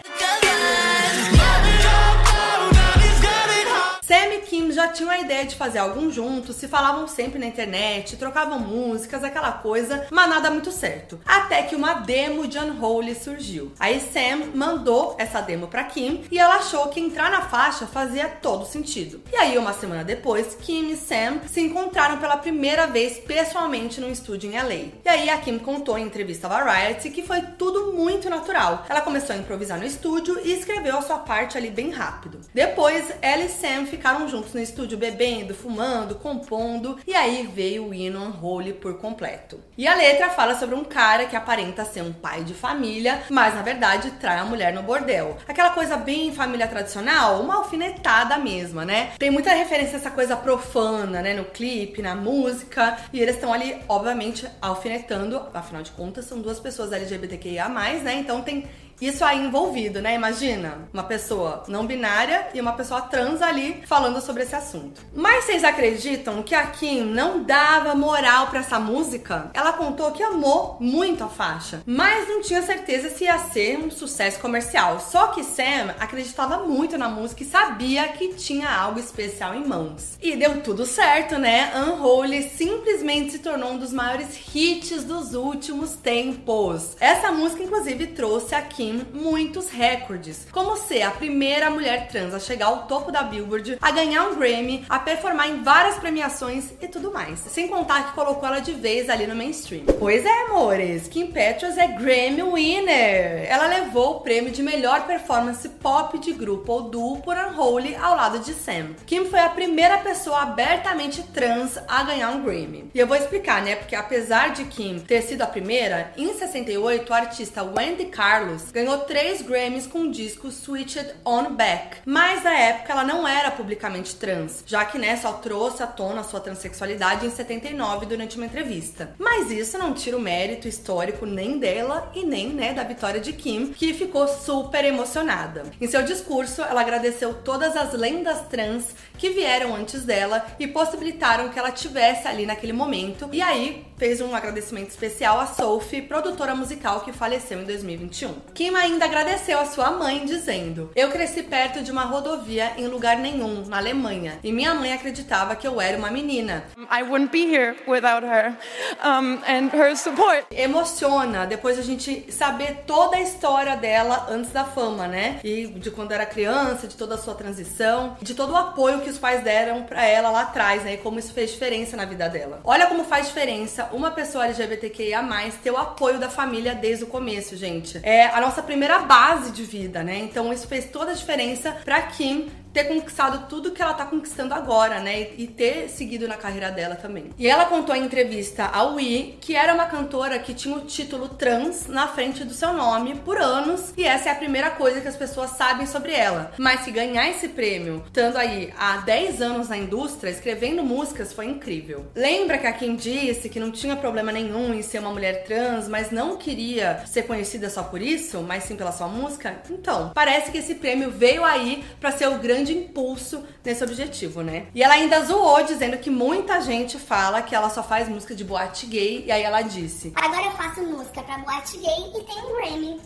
Kim 4.54 4.72
já 4.72 4.88
tinham 4.90 5.10
a 5.10 5.18
ideia 5.18 5.46
de 5.46 5.56
fazer 5.56 5.80
algum 5.80 6.12
juntos, 6.12 6.58
se 6.58 6.68
falavam 6.68 7.08
sempre 7.08 7.40
na 7.40 7.48
internet, 7.48 8.18
trocavam 8.18 8.60
músicas, 8.60 9.24
aquela 9.24 9.52
coisa, 9.52 10.06
mas 10.12 10.30
nada 10.30 10.52
muito 10.52 10.72
certo. 10.72 11.20
Até 11.26 11.64
que 11.64 11.76
uma 11.76 11.96
demo 11.96 12.48
de 12.48 12.60
Unholy 12.60 13.16
surgiu. 13.16 13.72
Aí 13.80 14.00
Sam 14.00 14.52
mandou 14.54 15.16
essa 15.18 15.42
demo 15.42 15.68
pra 15.68 15.86
Kim 15.86 16.24
e 16.30 16.38
ela 16.38 16.58
achou 16.58 16.88
que 16.90 17.00
entrar 17.00 17.32
na 17.32 17.42
faixa 17.42 17.88
fazia 17.88 18.28
todo 18.28 18.68
sentido. 18.68 19.24
E 19.32 19.36
aí, 19.36 19.58
uma 19.58 19.74
semana 19.74 20.04
depois, 20.04 20.56
Kim 20.62 20.92
e 20.92 20.98
Sam 20.98 21.40
se 21.48 21.60
encontraram 21.60 22.20
pela 22.20 22.38
primeira 22.38 22.86
vez 22.86 23.18
pessoalmente 23.18 24.00
no 24.00 24.12
estúdio 24.12 24.52
em 24.52 24.56
LA. 24.56 24.92
E 25.04 25.10
aí 25.10 25.30
a 25.32 25.38
Kim 25.40 25.58
contou 25.58 25.98
em 25.98 26.06
entrevista 26.06 26.46
à 26.46 26.64
Variety 26.64 27.10
que 27.10 27.24
foi 27.24 27.42
tudo 27.58 27.92
muito 27.92 28.30
natural. 28.30 28.86
Ela 28.88 29.02
começou 29.02 29.36
a 29.36 29.40
improvisar 29.40 29.80
no 29.80 29.86
estúdio 29.86 30.40
e 30.46 30.54
escreveu 30.54 31.00
a 31.00 31.02
sua 31.02 31.18
parte 31.18 31.58
ali 31.58 31.72
bem 31.72 31.90
rápido. 31.90 32.40
Depois, 32.54 33.12
ela 33.20 33.42
e 33.42 33.50
Sam 33.50 33.88
ficaram 33.88 34.28
juntos 34.28 34.43
no 34.54 34.60
estúdio 34.60 34.98
bebendo, 34.98 35.54
fumando, 35.54 36.16
compondo, 36.16 36.98
e 37.06 37.14
aí 37.14 37.48
veio 37.54 37.88
o 37.88 37.94
hino 37.94 38.24
Unholy 38.24 38.74
por 38.74 38.98
completo. 38.98 39.60
E 39.78 39.88
a 39.88 39.96
letra 39.96 40.30
fala 40.30 40.58
sobre 40.58 40.76
um 40.76 40.84
cara 40.84 41.26
que 41.26 41.36
aparenta 41.36 41.86
ser 41.86 42.02
um 42.02 42.14
pai 42.14 42.44
de 42.44 42.54
família, 42.54 43.24
mas 43.30 43.56
na 43.56 43.62
verdade 43.62 44.12
trai 44.12 44.40
a 44.40 44.46
mulher 44.46 44.74
no 44.74 44.84
bordel. 44.84 45.38
Aquela 45.48 45.72
coisa 45.72 45.98
bem 45.98 46.34
família 46.34 46.68
tradicional, 46.68 47.42
uma 47.42 47.56
alfinetada 47.56 48.38
mesma, 48.38 48.86
né? 48.86 49.14
Tem 49.18 49.30
muita 49.30 49.54
referência 49.54 49.96
a 49.96 50.00
essa 50.00 50.12
coisa 50.12 50.36
profana, 50.36 51.22
né, 51.22 51.34
no 51.34 51.46
clipe, 51.46 52.02
na 52.02 52.16
música, 52.16 52.98
e 53.12 53.20
eles 53.20 53.36
estão 53.36 53.54
ali, 53.54 53.78
obviamente, 53.88 54.48
alfinetando, 54.62 55.42
afinal 55.54 55.82
de 55.82 55.92
contas, 55.92 56.26
são 56.26 56.42
duas 56.42 56.60
pessoas 56.60 56.92
LGBTQIA+, 56.92 57.70
né? 57.70 58.16
Então 58.16 58.42
tem 58.42 58.66
isso 59.08 59.24
aí 59.26 59.46
envolvido, 59.46 60.02
né? 60.02 60.16
Imagina 60.16 60.88
uma 60.94 61.04
pessoa 61.04 61.64
não 61.68 61.86
binária 61.86 62.48
e 62.54 62.62
uma 62.62 62.74
pessoa 62.74 63.02
trans 63.02 63.42
ali 63.42 63.84
falando 63.86 64.22
sobre 64.22 64.44
esse 64.44 64.56
assunto. 64.56 65.02
Mas 65.14 65.46
vocês 65.46 65.64
acreditam 65.64 66.44
que 66.44 66.56
a 66.56 66.68
Kim 66.68 67.02
não 67.04 67.44
dava 67.44 67.96
moral 67.96 68.48
para 68.48 68.60
essa 68.60 68.80
música? 68.80 69.52
Ela 69.54 69.74
contou 69.74 70.12
que 70.12 70.24
amou 70.24 70.78
muito 70.80 71.24
a 71.24 71.28
faixa, 71.28 71.82
mas 71.86 72.28
não 72.28 72.42
tinha 72.42 72.62
certeza 72.62 73.10
se 73.10 73.26
ia 73.26 73.38
ser 73.40 73.78
um 73.78 73.92
sucesso 73.92 74.40
comercial. 74.40 75.00
Só 75.00 75.28
que 75.28 75.44
Sam 75.44 75.94
acreditava 76.00 76.60
muito 76.60 76.98
na 76.98 77.10
música 77.10 77.44
e 77.44 77.48
sabia 77.48 78.08
que 78.10 78.34
tinha 78.36 78.70
algo 78.70 79.00
especial 79.00 79.56
em 79.56 79.66
mãos. 79.66 80.18
E 80.22 80.36
deu 80.36 80.62
tudo 80.62 80.86
certo, 80.86 81.38
né? 81.38 81.72
Unholy 81.76 82.44
simplesmente 82.50 83.34
se 83.34 83.40
tornou 83.40 83.72
um 83.72 83.78
dos 83.78 83.92
maiores 83.92 84.40
hits 84.54 85.04
dos 85.04 85.34
últimos 85.34 85.94
tempos. 85.94 86.96
Essa 87.00 87.32
música, 87.32 87.64
inclusive, 87.64 88.08
trouxe 88.08 88.56
a 88.56 88.62
Kim 88.62 88.93
muitos 89.14 89.70
recordes, 89.70 90.48
como 90.52 90.78
ser 90.78 91.02
a 91.04 91.12
primeira 91.12 91.70
mulher 91.70 92.08
trans 92.08 92.34
a 92.34 92.40
chegar 92.40 92.68
ao 92.68 92.84
topo 92.84 93.12
da 93.12 93.24
Billboard, 93.24 93.78
a 93.82 93.92
ganhar 93.92 94.28
um 94.30 94.36
Grammy, 94.36 94.86
a 94.90 95.00
performar 95.00 95.50
em 95.50 95.64
várias 95.64 95.96
premiações 95.96 96.72
e 96.82 96.88
tudo 96.88 97.12
mais. 97.12 97.40
Sem 97.40 97.68
contar 97.68 98.08
que 98.08 98.14
colocou 98.14 98.48
ela 98.48 98.60
de 98.60 98.74
vez 98.74 99.10
ali 99.10 99.28
no 99.28 99.36
mainstream. 99.36 99.86
Pois 100.00 100.26
é, 100.26 100.44
amores, 100.44 101.08
Kim 101.08 101.28
Petras 101.28 101.78
é 101.78 101.88
Grammy 101.88 102.44
winner. 102.44 103.46
Ela 103.50 103.68
levou 103.68 104.18
o 104.18 104.20
prêmio 104.22 104.52
de 104.52 104.62
melhor 104.62 105.06
performance 105.06 105.68
pop 105.68 106.18
de 106.20 106.34
grupo 106.34 106.72
ou 106.72 106.82
duo 106.90 107.22
por 107.22 107.36
Unholy 107.36 107.96
ao 107.96 108.16
lado 108.16 108.40
de 108.40 108.54
Sam. 108.54 108.96
Kim 109.06 109.26
foi 109.26 109.40
a 109.40 109.50
primeira 109.50 109.98
pessoa 110.00 110.42
abertamente 110.42 111.24
trans 111.34 111.78
a 111.88 112.04
ganhar 112.04 112.32
um 112.32 112.44
Grammy. 112.44 112.90
E 112.94 113.00
eu 113.00 113.08
vou 113.08 113.18
explicar, 113.18 113.62
né? 113.62 113.76
Porque 113.76 113.96
apesar 113.96 114.52
de 114.52 114.66
Kim 114.66 115.00
ter 115.00 115.22
sido 115.22 115.42
a 115.42 115.48
primeira, 115.48 116.12
em 116.18 116.34
68 116.34 117.10
o 117.10 117.14
artista 117.14 117.64
Wendy 117.64 118.06
Carlos 118.06 118.72
ganhou 118.74 118.98
três 119.00 119.44
Grammys 119.44 119.86
com 119.86 120.02
o 120.02 120.12
disco 120.12 120.50
Switched 120.50 121.14
On 121.24 121.54
Back. 121.54 121.98
Mas 122.06 122.44
na 122.44 122.58
época 122.58 122.92
ela 122.92 123.04
não 123.04 123.28
era 123.28 123.52
publicamente 123.52 124.16
trans, 124.16 124.64
já 124.66 124.84
que 124.84 124.98
né, 124.98 125.16
só 125.16 125.34
trouxe 125.34 125.84
à 125.84 125.88
tona 125.88 126.24
sua 126.24 126.40
transexualidade 126.40 127.28
em 127.28 127.30
79 127.30 128.08
durante 128.08 128.36
uma 128.36 128.48
entrevista. 128.48 129.14
Mas 129.20 129.52
isso 129.52 129.78
não 129.78 129.94
tira 129.94 130.18
o 130.18 130.20
mérito 130.20 130.68
histórico 130.68 131.26
nem 131.28 131.60
dela 131.60 132.12
e 132.16 132.26
nem 132.26 132.50
né, 132.50 132.74
da 132.74 132.84
vitória 132.84 133.22
de 133.22 133.32
Kim, 133.32 133.68
que 133.68 133.94
ficou 133.94 134.28
super 134.28 134.84
emocionada. 134.84 135.64
Em 135.80 135.88
seu 135.88 136.02
discurso, 136.02 136.64
ela 136.64 136.82
agradeceu 136.82 137.34
todas 137.34 137.78
as 137.78 137.94
lendas 137.94 138.42
trans 138.48 138.86
que 139.20 139.30
vieram 139.30 139.76
antes 139.76 140.04
dela 140.04 140.46
e 140.60 140.68
possibilitaram 140.68 141.50
que 141.50 141.60
ela 141.60 141.72
tivesse 141.72 142.28
ali 142.28 142.46
naquele 142.46 142.74
momento. 142.74 143.30
E 143.32 143.42
aí 143.42 143.86
fez 143.98 144.20
um 144.20 144.36
agradecimento 144.36 144.90
especial 144.90 145.40
a 145.40 145.46
Sophie, 145.46 146.02
produtora 146.02 146.56
musical 146.56 147.02
que 147.02 147.14
faleceu 147.14 147.62
em 147.62 147.66
2021. 147.66 148.34
Kim 148.54 148.63
ainda 148.70 149.06
agradeceu 149.06 149.60
a 149.60 149.66
sua 149.66 149.92
mãe 149.92 150.26
dizendo: 150.26 150.92
"Eu 150.96 151.10
cresci 151.10 151.44
perto 151.44 151.82
de 151.82 151.92
uma 151.92 152.04
rodovia 152.04 152.74
em 152.78 152.88
lugar 152.88 153.18
nenhum, 153.18 153.66
na 153.68 153.78
Alemanha, 153.78 154.40
e 154.44 154.52
minha 154.52 154.74
mãe 154.74 154.94
acreditava 154.94 155.56
que 155.56 155.68
eu 155.68 155.80
era 155.80 155.98
uma 155.98 156.12
menina. 156.12 156.64
I 156.92 157.04
wouldn't 157.04 157.32
be 157.32 157.54
here 157.54 157.76
without 157.88 158.26
her 158.26 158.56
um, 159.04 159.40
and 159.48 159.70
her 159.74 159.96
support." 159.96 160.46
Emociona 160.52 161.46
depois 161.46 161.80
a 161.80 161.82
gente 161.82 162.32
saber 162.32 162.84
toda 162.86 163.18
a 163.18 163.22
história 163.22 163.76
dela 163.76 164.28
antes 164.30 164.52
da 164.52 164.64
fama, 164.64 165.08
né? 165.08 165.40
E 165.44 165.68
de 165.68 165.90
quando 165.92 166.12
era 166.12 166.26
criança, 166.26 166.88
de 166.88 166.96
toda 166.96 167.16
a 167.16 167.18
sua 167.18 167.34
transição, 167.34 168.18
de 168.22 168.34
todo 168.34 168.54
o 168.54 168.58
apoio 168.58 169.02
que 169.02 169.10
os 169.10 169.18
pais 169.18 169.44
deram 169.44 169.84
para 169.84 170.06
ela 170.06 170.30
lá 170.30 170.42
atrás, 170.42 170.84
né? 170.84 170.94
E 170.94 170.98
como 170.98 171.20
isso 171.20 171.34
fez 171.34 171.52
diferença 171.52 171.96
na 171.98 172.06
vida 172.06 172.30
dela. 172.30 172.60
Olha 172.64 172.88
como 172.88 173.04
faz 173.04 173.28
diferença 173.28 173.90
uma 173.92 174.12
pessoa 174.12 174.46
LGBTQIA+, 174.46 175.24
ter 175.64 175.72
o 175.72 175.78
apoio 175.78 176.20
da 176.20 176.30
família 176.30 176.76
desde 176.76 177.04
o 177.06 177.08
começo, 177.08 177.56
gente. 177.56 178.00
É 178.04 178.26
a 178.28 178.42
nossa 178.42 178.53
primeira 178.62 179.00
base 179.00 179.52
de 179.52 179.64
vida, 179.64 180.04
né? 180.04 180.20
Então 180.20 180.52
isso 180.54 180.68
fez 180.68 180.86
toda 180.86 181.12
a 181.12 181.16
diferença 181.16 181.72
pra 181.84 182.02
Kim 182.04 182.52
ter 182.74 182.86
conquistado 182.86 183.48
tudo 183.48 183.72
que 183.72 183.82
ela 183.82 183.94
tá 183.94 184.06
conquistando 184.06 184.54
agora, 184.54 185.00
né? 185.00 185.28
E 185.38 185.48
ter 185.48 185.90
seguido 185.90 186.28
na 186.28 186.36
carreira 186.36 186.72
dela 186.72 186.96
também. 186.96 187.30
E 187.38 187.48
ela 187.48 187.66
contou 187.66 187.96
em 187.96 188.04
entrevista 188.06 188.66
ao 188.66 188.96
Wii 188.96 189.38
que 189.40 189.56
era 189.56 189.74
uma 189.74 189.86
cantora 189.86 190.40
que 190.40 190.54
tinha 190.54 190.76
o 190.76 190.82
título 190.82 191.30
trans 191.30 191.88
na 191.88 192.08
frente 192.08 192.44
do 192.44 192.54
seu 192.54 192.74
nome 192.74 193.16
por 193.16 193.38
anos, 193.38 193.94
e 193.96 194.04
essa 194.04 194.30
é 194.30 194.32
a 194.32 194.36
primeira 194.36 194.72
coisa 194.72 195.02
que 195.02 195.08
as 195.08 195.16
pessoas 195.16 195.52
sabem 195.52 195.86
sobre 195.86 196.14
ela. 196.14 196.52
Mas 196.58 196.82
que 196.82 196.92
ganhar 196.92 197.30
esse 197.30 197.50
prêmio, 197.50 198.04
estando 198.06 198.38
aí 198.38 198.74
há 198.78 198.98
10 198.98 199.42
anos 199.42 199.70
na 199.70 199.78
indústria, 199.78 200.30
escrevendo 200.30 200.84
músicas, 200.84 201.34
foi 201.34 201.46
incrível. 201.46 202.06
Lembra 202.16 202.58
que 202.58 202.68
a 202.68 202.74
Kim 202.74 202.96
disse 202.96 203.50
que 203.50 203.60
não 203.60 203.72
tinha 203.72 203.96
problema 203.96 204.32
nenhum 204.32 204.74
em 204.74 204.82
ser 204.82 205.00
uma 205.00 205.12
mulher 205.12 205.44
trans, 205.44 205.88
mas 205.88 206.12
não 206.12 206.38
queria 206.38 207.04
ser 207.06 207.24
conhecida 207.24 207.70
só 207.70 207.84
por 207.84 208.02
isso, 208.02 208.42
mas 208.42 208.64
sim 208.64 208.76
pela 208.76 208.92
sua 208.92 209.08
música? 209.08 209.56
Então, 209.70 210.12
parece 210.14 210.52
que 210.52 210.58
esse 210.58 210.76
prêmio 210.76 211.12
veio 211.12 211.44
aí 211.44 211.84
para 212.00 212.12
ser 212.12 212.28
o 212.28 212.40
grande 212.40 212.63
grande 212.64 212.74
impulso 212.74 213.44
nesse 213.64 213.84
objetivo, 213.84 214.42
né? 214.42 214.68
E 214.74 214.82
ela 214.82 214.94
ainda 214.94 215.24
zoou 215.26 215.64
dizendo 215.64 215.98
que 215.98 216.10
muita 216.10 216.62
gente 216.62 216.98
fala 216.98 217.42
que 217.42 217.54
ela 217.54 217.70
só 217.70 217.84
faz 217.84 218.08
música 218.08 218.34
de 218.34 218.44
boate 218.44 218.86
gay, 218.86 219.26
e 219.28 219.32
aí 219.32 219.44
ela 219.44 219.62
disse: 219.62 220.14
Agora 220.16 220.46
eu 220.46 220.52
faço 220.52 220.82
música 220.82 221.22
pra 221.22 221.38
boate 221.40 221.78
gay 221.78 222.12
e 222.16 222.24
tenho 222.24 222.50
um 222.50 222.56
Grammy. 222.56 223.02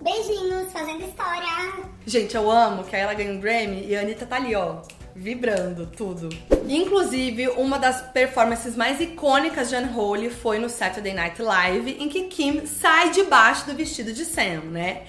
Beijinhos, 0.00 0.72
fazendo 0.72 1.04
história. 1.04 1.84
Gente, 2.06 2.34
eu 2.34 2.50
amo 2.50 2.84
que 2.84 2.96
aí 2.96 3.02
ela 3.02 3.12
ganha 3.12 3.32
um 3.32 3.40
Grammy 3.40 3.86
e 3.86 3.96
a 3.96 4.00
Anitta 4.00 4.24
tá 4.24 4.36
ali, 4.36 4.54
ó 4.54 4.78
vibrando, 5.14 5.86
tudo. 5.86 6.28
Inclusive, 6.66 7.48
uma 7.48 7.78
das 7.78 8.00
performances 8.00 8.76
mais 8.76 9.00
icônicas 9.00 9.68
de 9.68 9.74
Unholy 9.74 10.30
foi 10.30 10.58
no 10.58 10.70
Saturday 10.70 11.12
Night 11.12 11.42
Live, 11.42 11.96
em 11.98 12.08
que 12.08 12.22
Kim 12.24 12.64
sai 12.64 13.10
debaixo 13.10 13.66
do 13.66 13.74
vestido 13.74 14.12
de 14.14 14.24
Sam, 14.24 14.62
né? 14.70 15.02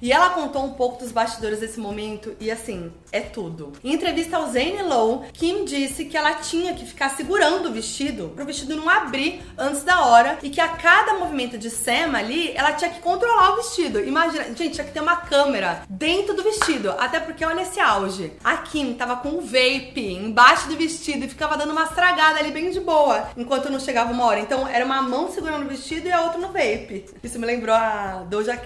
E 0.00 0.12
ela 0.12 0.30
contou 0.30 0.64
um 0.64 0.74
pouco 0.74 0.98
dos 1.02 1.12
bastidores 1.12 1.60
desse 1.60 1.80
momento 1.80 2.34
e 2.40 2.50
assim, 2.50 2.92
é 3.12 3.20
tudo. 3.20 3.72
Em 3.82 3.92
entrevista 3.94 4.36
ao 4.36 4.46
Zane 4.46 4.82
Lowe, 4.82 5.26
Kim 5.32 5.64
disse 5.64 6.04
que 6.04 6.16
ela 6.16 6.34
tinha 6.34 6.74
que 6.74 6.86
ficar 6.86 7.10
segurando 7.10 7.68
o 7.68 7.72
vestido 7.72 8.30
pro 8.34 8.44
vestido 8.44 8.76
não 8.76 8.88
abrir 8.88 9.42
antes 9.58 9.82
da 9.82 10.04
hora 10.04 10.38
e 10.42 10.50
que 10.50 10.60
a 10.60 10.68
cada 10.68 11.14
movimento 11.14 11.58
de 11.58 11.70
Sam 11.70 12.16
ali, 12.16 12.52
ela 12.54 12.72
tinha 12.72 12.90
que 12.90 13.00
controlar 13.00 13.52
o 13.52 13.56
vestido. 13.56 14.00
Imagina, 14.00 14.44
gente, 14.44 14.70
tinha 14.70 14.86
que 14.86 14.92
ter 14.92 15.00
uma 15.00 15.16
câmera 15.16 15.82
dentro 15.88 16.34
do 16.34 16.42
vestido, 16.42 16.90
até 16.98 17.20
porque 17.20 17.44
olha 17.44 17.62
esse 17.62 17.80
auge. 17.80 18.32
A 18.42 18.56
Kim 18.58 18.94
tava 18.94 19.16
com 19.16 19.28
um 19.30 19.40
vape 19.40 20.12
embaixo 20.12 20.68
do 20.68 20.76
vestido 20.76 21.24
e 21.24 21.28
ficava 21.28 21.56
dando 21.56 21.72
uma 21.72 21.84
estragada 21.84 22.38
ali 22.38 22.50
bem 22.50 22.70
de 22.70 22.80
boa, 22.80 23.30
enquanto 23.36 23.70
não 23.70 23.80
chegava 23.80 24.12
uma 24.12 24.24
hora. 24.24 24.40
Então 24.40 24.66
era 24.66 24.84
uma 24.84 25.02
mão 25.02 25.30
segurando 25.30 25.64
o 25.64 25.68
vestido 25.68 26.08
e 26.08 26.12
a 26.12 26.22
outra 26.22 26.38
no 26.38 26.48
vape. 26.48 27.06
Isso 27.22 27.38
me 27.38 27.46
lembrou 27.46 27.74
a 27.74 28.24
Doja 28.28 28.56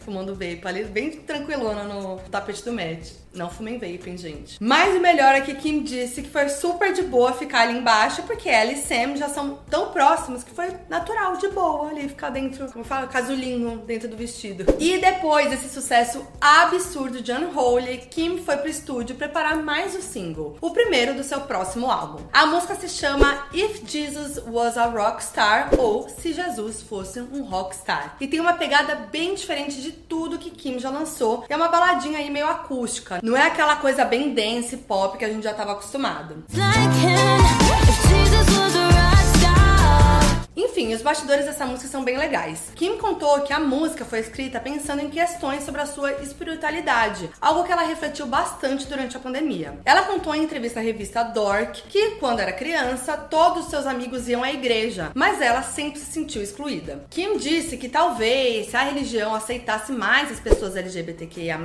Fumando 0.00 0.32
vape 0.32 0.60
ali, 0.64 0.84
bem 0.84 1.10
tranquilona 1.10 1.84
no 1.84 2.18
tapete 2.30 2.64
do 2.64 2.72
Matt. 2.72 3.24
Não 3.34 3.50
fumem 3.50 3.78
vaping, 3.78 4.16
gente. 4.16 4.56
Mas 4.60 4.94
o 4.94 5.00
melhor 5.00 5.34
é 5.34 5.40
que 5.40 5.54
Kim 5.56 5.82
disse 5.82 6.22
que 6.22 6.30
foi 6.30 6.48
super 6.48 6.92
de 6.92 7.02
boa 7.02 7.32
ficar 7.32 7.62
ali 7.62 7.76
embaixo, 7.76 8.22
porque 8.22 8.48
ela 8.48 8.70
e 8.70 8.76
Sam 8.76 9.16
já 9.16 9.28
são 9.28 9.58
tão 9.68 9.90
próximos 9.90 10.44
que 10.44 10.52
foi 10.52 10.68
natural, 10.88 11.36
de 11.36 11.48
boa, 11.48 11.90
ali 11.90 12.08
ficar 12.08 12.30
dentro, 12.30 12.70
como 12.70 12.84
fala, 12.84 13.08
casulinho 13.08 13.78
dentro 13.78 14.08
do 14.08 14.16
vestido. 14.16 14.64
E 14.78 14.98
depois 14.98 15.50
desse 15.50 15.68
sucesso 15.68 16.24
absurdo 16.40 17.20
de 17.20 17.32
Unholy, 17.32 17.98
Kim 18.08 18.38
foi 18.38 18.56
pro 18.56 18.70
estúdio 18.70 19.16
preparar 19.16 19.56
mais 19.56 19.96
o 19.96 20.02
single, 20.02 20.56
o 20.60 20.70
primeiro 20.70 21.14
do 21.14 21.24
seu 21.24 21.40
próximo 21.40 21.90
álbum. 21.90 22.22
A 22.32 22.46
música 22.46 22.76
se 22.76 22.88
chama 22.88 23.48
If 23.52 23.82
Jesus 23.84 24.40
Was 24.46 24.78
a 24.78 24.86
Rockstar 24.86 25.70
ou 25.76 26.08
Se 26.08 26.32
Jesus 26.32 26.82
Fosse 26.82 27.20
um 27.20 27.42
Rockstar. 27.42 28.16
E 28.20 28.28
tem 28.28 28.38
uma 28.38 28.52
pegada 28.52 28.94
bem 29.10 29.34
diferente 29.44 29.82
de 29.82 29.92
tudo 29.92 30.38
que 30.38 30.50
Kim 30.50 30.78
já 30.78 30.88
lançou. 30.88 31.44
É 31.48 31.56
uma 31.56 31.68
baladinha 31.68 32.18
aí 32.18 32.30
meio 32.30 32.48
acústica. 32.48 33.20
Não 33.22 33.36
é 33.36 33.46
aquela 33.46 33.76
coisa 33.76 34.04
bem 34.04 34.32
dance 34.34 34.76
pop 34.78 35.18
que 35.18 35.24
a 35.24 35.28
gente 35.28 35.44
já 35.44 35.52
tava 35.52 35.72
acostumado. 35.72 36.44
Enfim, 40.56 40.94
os 40.94 41.02
bastidores 41.02 41.46
dessa 41.46 41.66
música 41.66 41.88
são 41.88 42.04
bem 42.04 42.16
legais. 42.16 42.70
Kim 42.76 42.96
contou 42.96 43.40
que 43.40 43.52
a 43.52 43.58
música 43.58 44.04
foi 44.04 44.20
escrita 44.20 44.60
pensando 44.60 45.02
em 45.02 45.10
questões 45.10 45.64
sobre 45.64 45.80
a 45.80 45.86
sua 45.86 46.12
espiritualidade, 46.22 47.28
algo 47.40 47.64
que 47.64 47.72
ela 47.72 47.82
refletiu 47.82 48.26
bastante 48.26 48.86
durante 48.86 49.16
a 49.16 49.20
pandemia. 49.20 49.78
Ela 49.84 50.02
contou 50.02 50.34
em 50.34 50.44
entrevista 50.44 50.78
à 50.78 50.82
revista 50.82 51.24
Dork 51.24 51.82
que, 51.88 52.12
quando 52.12 52.38
era 52.38 52.52
criança, 52.52 53.16
todos 53.16 53.66
seus 53.66 53.84
amigos 53.84 54.28
iam 54.28 54.44
à 54.44 54.52
igreja, 54.52 55.10
mas 55.14 55.40
ela 55.40 55.62
sempre 55.62 55.98
se 55.98 56.12
sentiu 56.12 56.40
excluída. 56.40 57.04
Kim 57.10 57.36
disse 57.36 57.76
que 57.76 57.88
talvez, 57.88 58.68
se 58.68 58.76
a 58.76 58.82
religião 58.82 59.34
aceitasse 59.34 59.90
mais 59.90 60.30
as 60.30 60.38
pessoas 60.38 60.76
LGBTQIA, 60.76 61.58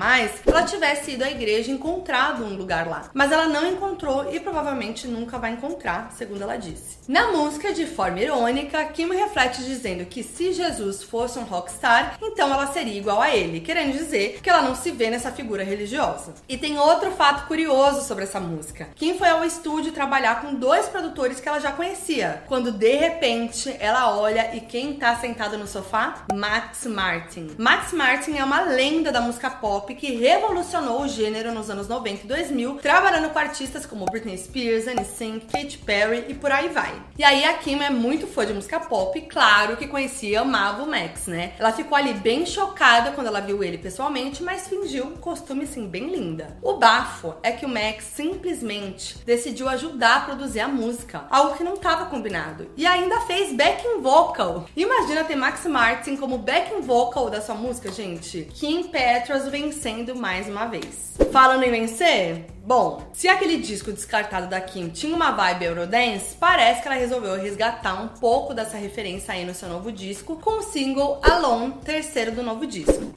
ela 0.47 0.63
tivesse 0.63 1.11
ido 1.11 1.23
à 1.23 1.29
igreja 1.29 1.69
e 1.69 1.75
encontrado 1.75 2.43
um 2.43 2.55
lugar 2.55 2.87
lá. 2.87 3.09
Mas 3.13 3.31
ela 3.31 3.47
não 3.47 3.67
encontrou 3.67 4.33
e 4.33 4.39
provavelmente 4.39 5.07
nunca 5.07 5.37
vai 5.37 5.51
encontrar, 5.51 6.11
segundo 6.17 6.41
ela 6.41 6.57
disse. 6.57 6.97
Na 7.07 7.31
música, 7.31 7.73
de 7.73 7.85
forma 7.85 8.19
irônica, 8.19 8.78
Kim 8.85 9.09
reflete 9.09 9.63
dizendo 9.63 10.05
que 10.05 10.23
se 10.23 10.53
Jesus 10.53 11.03
fosse 11.03 11.39
um 11.39 11.43
rockstar, 11.43 12.17
então 12.21 12.51
ela 12.53 12.67
seria 12.67 12.97
igual 12.97 13.21
a 13.21 13.35
ele, 13.35 13.59
querendo 13.59 13.93
dizer 13.93 14.39
que 14.41 14.49
ela 14.49 14.61
não 14.61 14.75
se 14.75 14.91
vê 14.91 15.09
nessa 15.09 15.31
figura 15.31 15.63
religiosa. 15.63 16.33
E 16.47 16.57
tem 16.57 16.77
outro 16.77 17.11
fato 17.11 17.47
curioso 17.47 18.07
sobre 18.07 18.23
essa 18.23 18.39
música. 18.39 18.89
Kim 18.95 19.17
foi 19.17 19.29
ao 19.29 19.43
estúdio 19.43 19.91
trabalhar 19.91 20.41
com 20.41 20.53
dois 20.53 20.87
produtores 20.87 21.39
que 21.39 21.47
ela 21.47 21.59
já 21.59 21.71
conhecia, 21.71 22.43
quando 22.47 22.71
de 22.71 22.95
repente 22.95 23.75
ela 23.79 24.17
olha 24.17 24.55
e 24.55 24.61
quem 24.61 24.93
tá 24.93 25.15
sentado 25.15 25.57
no 25.57 25.67
sofá? 25.67 26.25
Max 26.33 26.85
Martin. 26.85 27.55
Max 27.57 27.93
Martin 27.93 28.37
é 28.37 28.43
uma 28.43 28.61
lenda 28.61 29.11
da 29.11 29.21
música 29.21 29.49
pop 29.49 29.93
que 29.95 30.15
revolucionou 30.15 31.01
o 31.01 31.07
gênero 31.07 31.53
nos 31.53 31.69
anos 31.69 31.87
90 31.87 32.25
e 32.25 32.27
2000, 32.27 32.75
trabalhando 32.75 33.29
com 33.31 33.39
artistas 33.39 33.85
como 33.85 34.05
Britney 34.05 34.37
Spears, 34.37 34.85
NSYNC, 34.85 35.47
Katy 35.47 35.77
Perry 35.79 36.25
e 36.27 36.33
por 36.33 36.51
aí 36.51 36.69
vai. 36.69 36.93
E 37.17 37.23
aí 37.23 37.43
a 37.43 37.53
Kim 37.53 37.81
é 37.81 37.89
muito 37.89 38.27
fã 38.27 38.45
de 38.45 38.53
música 38.53 38.68
pop, 38.77 39.21
claro 39.21 39.77
que 39.77 39.87
conhecia 39.87 40.41
amava 40.41 40.83
o 40.83 40.89
Max, 40.89 41.27
né? 41.27 41.53
Ela 41.57 41.71
ficou 41.71 41.97
ali 41.97 42.13
bem 42.13 42.45
chocada 42.45 43.11
quando 43.11 43.27
ela 43.27 43.39
viu 43.39 43.63
ele 43.63 43.77
pessoalmente, 43.77 44.43
mas 44.43 44.67
fingiu 44.67 45.05
um 45.05 45.15
costume 45.15 45.63
assim 45.63 45.87
bem 45.87 46.09
linda. 46.09 46.57
O 46.61 46.73
bafo 46.73 47.35
é 47.41 47.53
que 47.53 47.65
o 47.65 47.69
Max 47.69 48.03
simplesmente 48.13 49.17
decidiu 49.25 49.69
ajudar 49.69 50.17
a 50.17 50.21
produzir 50.21 50.59
a 50.59 50.67
música, 50.67 51.25
algo 51.29 51.55
que 51.55 51.63
não 51.63 51.75
estava 51.75 52.07
combinado, 52.07 52.69
e 52.75 52.85
ainda 52.85 53.21
fez 53.21 53.53
backing 53.55 54.01
vocal. 54.01 54.65
Imagina 54.75 55.23
ter 55.23 55.35
Max 55.35 55.65
Martin 55.65 56.17
como 56.17 56.37
backing 56.37 56.81
vocal 56.81 57.29
da 57.29 57.39
sua 57.39 57.55
música, 57.55 57.91
gente. 57.91 58.49
Kim 58.53 58.83
Petras 58.83 59.47
vencendo 59.47 60.15
mais 60.15 60.49
uma 60.49 60.65
vez. 60.65 61.15
Falando 61.31 61.63
em 61.63 61.71
vencer, 61.71 62.45
Bom, 62.65 63.07
se 63.13 63.27
aquele 63.27 63.57
disco 63.57 63.91
descartado 63.91 64.47
da 64.47 64.61
Kim 64.61 64.89
tinha 64.89 65.15
uma 65.15 65.31
vibe 65.31 65.65
Eurodance, 65.65 66.35
parece 66.39 66.81
que 66.81 66.87
ela 66.87 66.97
resolveu 66.97 67.35
resgatar 67.35 68.01
um 68.01 68.07
pouco 68.07 68.53
dessa 68.53 68.77
referência 68.77 69.33
aí 69.33 69.45
no 69.45 69.53
seu 69.53 69.67
novo 69.69 69.91
disco 69.91 70.35
com 70.35 70.59
o 70.59 70.61
single 70.61 71.19
Alone, 71.23 71.73
terceiro 71.83 72.31
do 72.31 72.43
novo 72.43 72.67
disco. 72.67 73.13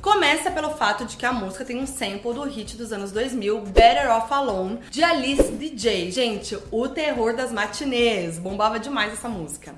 Começa 0.00 0.50
pelo 0.50 0.70
fato 0.70 1.04
de 1.04 1.16
que 1.16 1.26
a 1.26 1.32
música 1.32 1.64
tem 1.64 1.78
um 1.78 1.86
sample 1.86 2.32
do 2.34 2.42
hit 2.44 2.76
dos 2.76 2.92
anos 2.92 3.12
2000, 3.12 3.60
Better 3.60 4.10
Off 4.10 4.32
Alone, 4.32 4.80
de 4.90 5.02
Alice 5.02 5.52
DJ. 5.52 6.10
Gente, 6.10 6.58
o 6.70 6.88
terror 6.88 7.34
das 7.36 7.52
matinês. 7.52 8.38
Bombava 8.38 8.78
demais 8.78 9.12
essa 9.12 9.28
música. 9.28 9.74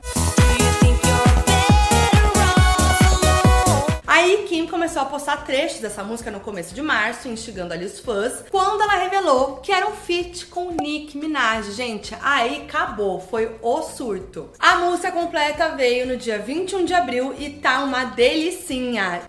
Aí 4.15 4.45
Kim 4.47 4.69
começou 4.69 5.03
a 5.03 5.07
postar 5.07 5.39
trechos 5.39 5.81
dessa 5.81 6.05
música 6.05 6.31
no 6.31 6.39
começo 6.39 6.73
de 6.73 6.81
março, 6.81 7.27
instigando 7.27 7.75
ali 7.75 7.85
os 7.85 7.99
fãs, 7.99 8.45
quando 8.49 8.81
ela 8.81 8.95
revelou 8.95 9.57
que 9.57 9.73
era 9.73 9.89
um 9.89 9.91
feat 9.91 10.47
com 10.47 10.71
Nick 10.71 11.19
Minaj. 11.19 11.73
Gente, 11.73 12.17
aí 12.23 12.63
acabou, 12.63 13.19
foi 13.19 13.57
o 13.61 13.83
surto. 13.83 14.51
A 14.57 14.77
música 14.77 15.11
completa 15.11 15.71
veio 15.71 16.07
no 16.07 16.17
dia 16.17 16.39
21 16.39 16.85
de 16.85 16.95
abril 16.95 17.35
e 17.37 17.51
tá 17.51 17.83
uma 17.83 18.05
delicinha. 18.05 19.23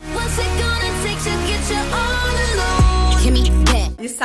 E 1.49 1.54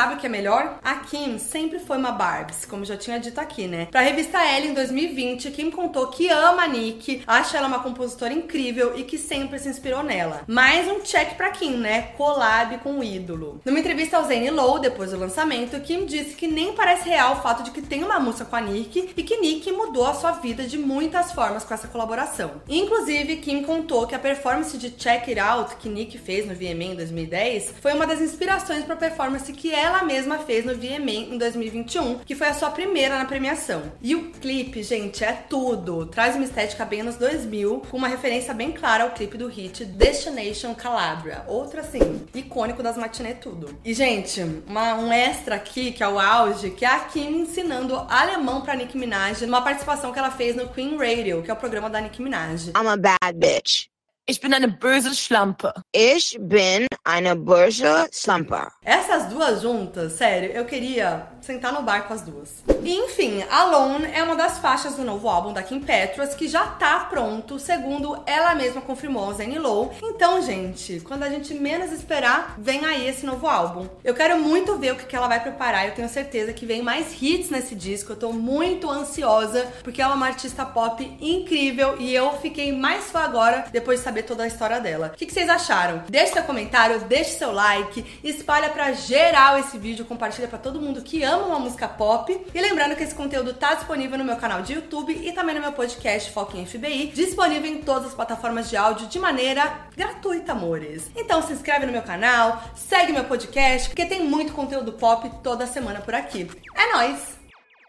sabe 0.01 0.15
o 0.15 0.17
que 0.17 0.25
é 0.25 0.31
melhor? 0.31 0.79
A 0.83 0.95
Kim 0.95 1.39
sempre 1.39 1.79
foi 1.79 1.99
uma 1.99 2.11
Barbs, 2.11 2.65
como 2.65 2.87
já 2.87 2.97
tinha 2.97 3.21
dito 3.21 3.39
aqui, 3.39 3.67
né? 3.67 3.87
Pra 3.91 4.01
revista 4.01 4.39
Elle, 4.39 4.69
em 4.69 4.73
2020, 4.73 5.51
Kim 5.51 5.71
contou 5.71 6.07
que 6.07 6.27
ama 6.31 6.63
a 6.63 6.69
Nick, 6.69 7.23
acha 7.27 7.59
ela 7.59 7.69
uma 7.69 7.83
compositora 7.83 8.33
incrível 8.33 8.97
e 8.97 9.05
que 9.05 9.19
sempre 9.19 9.59
se 9.59 9.69
inspirou 9.69 10.03
nela. 10.03 10.41
Mais 10.47 10.89
um 10.89 11.01
check 11.01 11.35
pra 11.35 11.51
Kim, 11.51 11.77
né? 11.77 12.13
Collab 12.17 12.79
com 12.79 12.99
o 12.99 13.05
ídolo. 13.05 13.61
Numa 13.63 13.79
entrevista 13.79 14.17
ao 14.17 14.25
Zane 14.25 14.49
Lowe, 14.49 14.81
depois 14.81 15.11
do 15.11 15.19
lançamento, 15.19 15.79
Kim 15.81 16.07
disse 16.07 16.35
que 16.35 16.47
nem 16.47 16.73
parece 16.73 17.07
real 17.07 17.35
o 17.35 17.43
fato 17.43 17.63
de 17.63 17.71
que 17.71 17.83
tem 17.83 18.03
uma 18.03 18.19
música 18.19 18.47
com 18.47 18.57
a 18.57 18.61
Nick 18.63 19.13
e 19.15 19.23
que 19.23 19.37
Nick 19.37 19.71
mudou 19.71 20.07
a 20.07 20.15
sua 20.15 20.33
vida 20.33 20.65
de 20.65 20.79
muitas 20.79 21.33
formas 21.33 21.63
com 21.63 21.75
essa 21.75 21.89
colaboração. 21.89 22.63
Inclusive, 22.67 23.37
Kim 23.37 23.63
contou 23.65 24.07
que 24.07 24.15
a 24.15 24.19
performance 24.19 24.79
de 24.79 24.93
Check 24.93 25.29
It 25.29 25.39
Out 25.39 25.77
que 25.77 25.91
Nick 25.91 26.17
fez 26.17 26.47
no 26.47 26.55
VMA 26.55 26.85
em 26.85 26.97
2010 26.97 27.75
foi 27.83 27.93
uma 27.93 28.07
das 28.07 28.23
inspirações 28.23 28.83
para 28.83 28.95
a 28.95 28.99
performance 28.99 29.53
que 29.53 29.71
ela 29.71 29.90
mesma 30.03 30.39
fez 30.39 30.65
no 30.65 30.75
VMA 30.75 31.35
em 31.35 31.39
2021, 31.39 32.19
que 32.21 32.35
foi 32.35 32.49
a 32.49 32.55
sua 32.55 32.71
primeira 32.71 33.19
na 33.19 33.25
premiação. 33.25 33.83
E 34.01 34.15
o 34.15 34.31
clipe, 34.31 34.83
gente, 34.83 35.23
é 35.25 35.33
tudo. 35.33 36.07
Traz 36.07 36.35
uma 36.35 36.45
estética 36.45 36.85
bem 36.85 37.03
anos 37.03 37.17
2000, 37.17 37.83
com 37.91 37.97
uma 37.97 38.09
referência 38.09 38.55
bem 38.55 38.73
clara 38.73 39.05
ao 39.05 39.11
clipe 39.11 39.37
do 39.37 39.49
hit 39.49 39.85
Destination 39.85 40.75
Calabria. 40.75 41.45
Outro, 41.47 41.81
assim, 41.81 42.27
icônico 42.35 42.83
das 42.83 42.97
matinê 42.97 43.35
tudo. 43.35 43.79
E, 43.85 43.93
gente, 43.93 44.41
uma, 44.67 44.95
um 44.95 45.13
extra 45.13 45.57
aqui, 45.57 45.93
que 45.93 46.03
é 46.03 46.09
o 46.09 46.19
auge, 46.19 46.71
que 46.71 46.85
é 46.85 46.89
a 46.89 47.01
Kim 47.01 47.43
ensinando 47.43 47.95
alemão 48.09 48.61
pra 48.63 48.75
Nicki 48.75 48.97
Minaj 48.97 49.43
numa 49.43 49.63
participação 49.63 50.13
que 50.13 50.19
ela 50.19 50.31
fez 50.31 50.57
no 50.57 50.69
Queen 50.69 50.97
Radio, 50.97 51.43
que 51.43 51.51
é 51.51 51.55
o 51.55 51.57
programa 51.57 51.91
da 51.91 52.01
Nicki 52.01 52.23
Minaj. 52.23 52.69
I'm 52.69 52.89
a 52.89 52.97
bad 52.97 53.37
bitch. 53.37 53.90
Ich 54.31 54.41
bin 54.41 54.55
eine 54.55 54.69
böse 54.69 55.13
Schlampe. 55.13 55.75
Ich 55.91 56.39
bin 56.39 56.87
eine 57.03 57.35
böse 57.35 58.07
Schlampe. 58.13 58.69
Essas 58.85 59.29
duas 59.29 59.61
juntas, 59.61 60.13
sério, 60.13 60.53
eu 60.53 60.65
queria 60.67 61.27
sentar 61.43 61.73
no 61.73 61.83
bar 61.83 62.07
com 62.07 62.15
as 62.15 62.23
duas. 62.23 62.63
E 62.83 62.95
enfim, 62.95 63.43
Alone 63.51 64.09
é 64.13 64.23
uma 64.23 64.37
das 64.37 64.59
faixas 64.59 64.95
do 64.95 65.05
novo 65.05 65.29
álbum 65.29 65.53
da 65.53 65.63
Kim 65.63 65.81
Petras 65.81 66.35
que 66.35 66.49
já 66.49 66.67
tá 66.67 67.01
pronto, 67.01 67.59
segundo 67.59 68.23
ela 68.27 68.55
mesma 68.55 68.81
confirmou 68.81 69.25
ao 69.25 69.35
Zane 69.35 69.59
Lowe. 69.59 69.91
Então, 70.03 70.41
gente, 70.43 71.01
quando 71.01 71.23
a 71.23 71.29
gente 71.29 71.53
menos 71.55 71.93
esperar, 71.93 72.55
vem 72.59 72.85
aí 72.87 73.09
esse 73.09 73.27
novo 73.27 73.47
álbum. 73.47 73.89
Eu 74.03 74.15
quero 74.15 74.39
muito 74.39 74.77
ver 74.77 74.93
o 74.93 74.97
que 74.97 75.17
ela 75.17 75.29
vai 75.29 75.41
preparar. 75.41 75.87
Eu 75.87 75.95
tenho 75.95 76.09
certeza 76.09 76.53
que 76.53 76.67
vem 76.67 76.83
mais 76.83 77.21
hits 77.21 77.51
nesse 77.51 77.75
disco. 77.75 78.13
Eu 78.13 78.17
tô 78.17 78.33
muito 78.33 78.91
ansiosa 78.91 79.67
porque 79.83 80.01
ela 80.01 80.13
é 80.13 80.17
uma 80.17 80.27
artista 80.27 80.65
pop 80.65 81.17
incrível 81.21 81.97
e 81.99 82.15
eu 82.15 82.33
fiquei 82.39 82.73
mais 82.73 83.11
fã 83.11 83.21
agora 83.21 83.67
depois 83.73 83.99
de 83.99 84.05
saber 84.05 84.23
toda 84.23 84.45
a 84.45 84.47
história 84.47 84.81
dela. 84.81 85.13
O 85.15 85.17
que, 85.17 85.31
vocês 85.31 85.49
acharam? 85.49 86.03
Deixe 86.09 86.33
seu 86.33 86.43
comentário, 86.43 87.01
deixe 87.01 87.39
seu 87.39 87.53
like, 87.53 88.05
espalha 88.23 88.69
pra 88.71 88.93
geral 88.93 89.59
esse 89.59 89.79
vídeo, 89.79 90.05
compartilha 90.05 90.49
pra 90.49 90.59
todo 90.59 90.81
mundo 90.81 91.03
que 91.03 91.23
ama 91.23 91.30
uma 91.37 91.59
música 91.59 91.89
pop. 91.89 92.47
E 92.55 92.61
lembrando 92.61 92.97
que 92.97 93.03
esse 93.03 93.15
conteúdo 93.15 93.55
tá 93.55 93.75
disponível 93.75 94.19
no 94.19 94.25
meu 94.25 94.37
canal 94.37 94.63
de 94.63 94.75
YouTube 94.75 95.13
e 95.13 95.33
também 95.33 95.55
no 95.55 95.61
meu 95.61 95.73
podcast 95.73 96.31
Foco 96.31 96.57
em 96.57 96.67
FBI, 96.67 97.13
disponível 97.15 97.71
em 97.71 97.83
todas 97.83 98.09
as 98.09 98.15
plataformas 98.15 98.69
de 98.69 98.77
áudio 98.77 99.07
de 99.07 99.19
maneira 99.19 99.89
gratuita, 99.97 100.53
amores. 100.53 101.11
Então 101.17 101.43
se 101.43 101.53
inscreve 101.53 101.87
no 101.87 101.93
meu 101.93 102.03
canal, 102.03 102.63
segue 102.75 103.13
meu 103.13 103.25
podcast, 103.25 103.89
porque 103.89 104.07
tem 104.07 104.25
muito 104.25 104.53
conteúdo 104.53 104.93
pop 104.93 105.31
toda 105.43 105.67
semana 105.67 106.01
por 106.01 106.15
aqui. 106.15 106.51
É 106.75 106.93
nóis! 106.93 107.40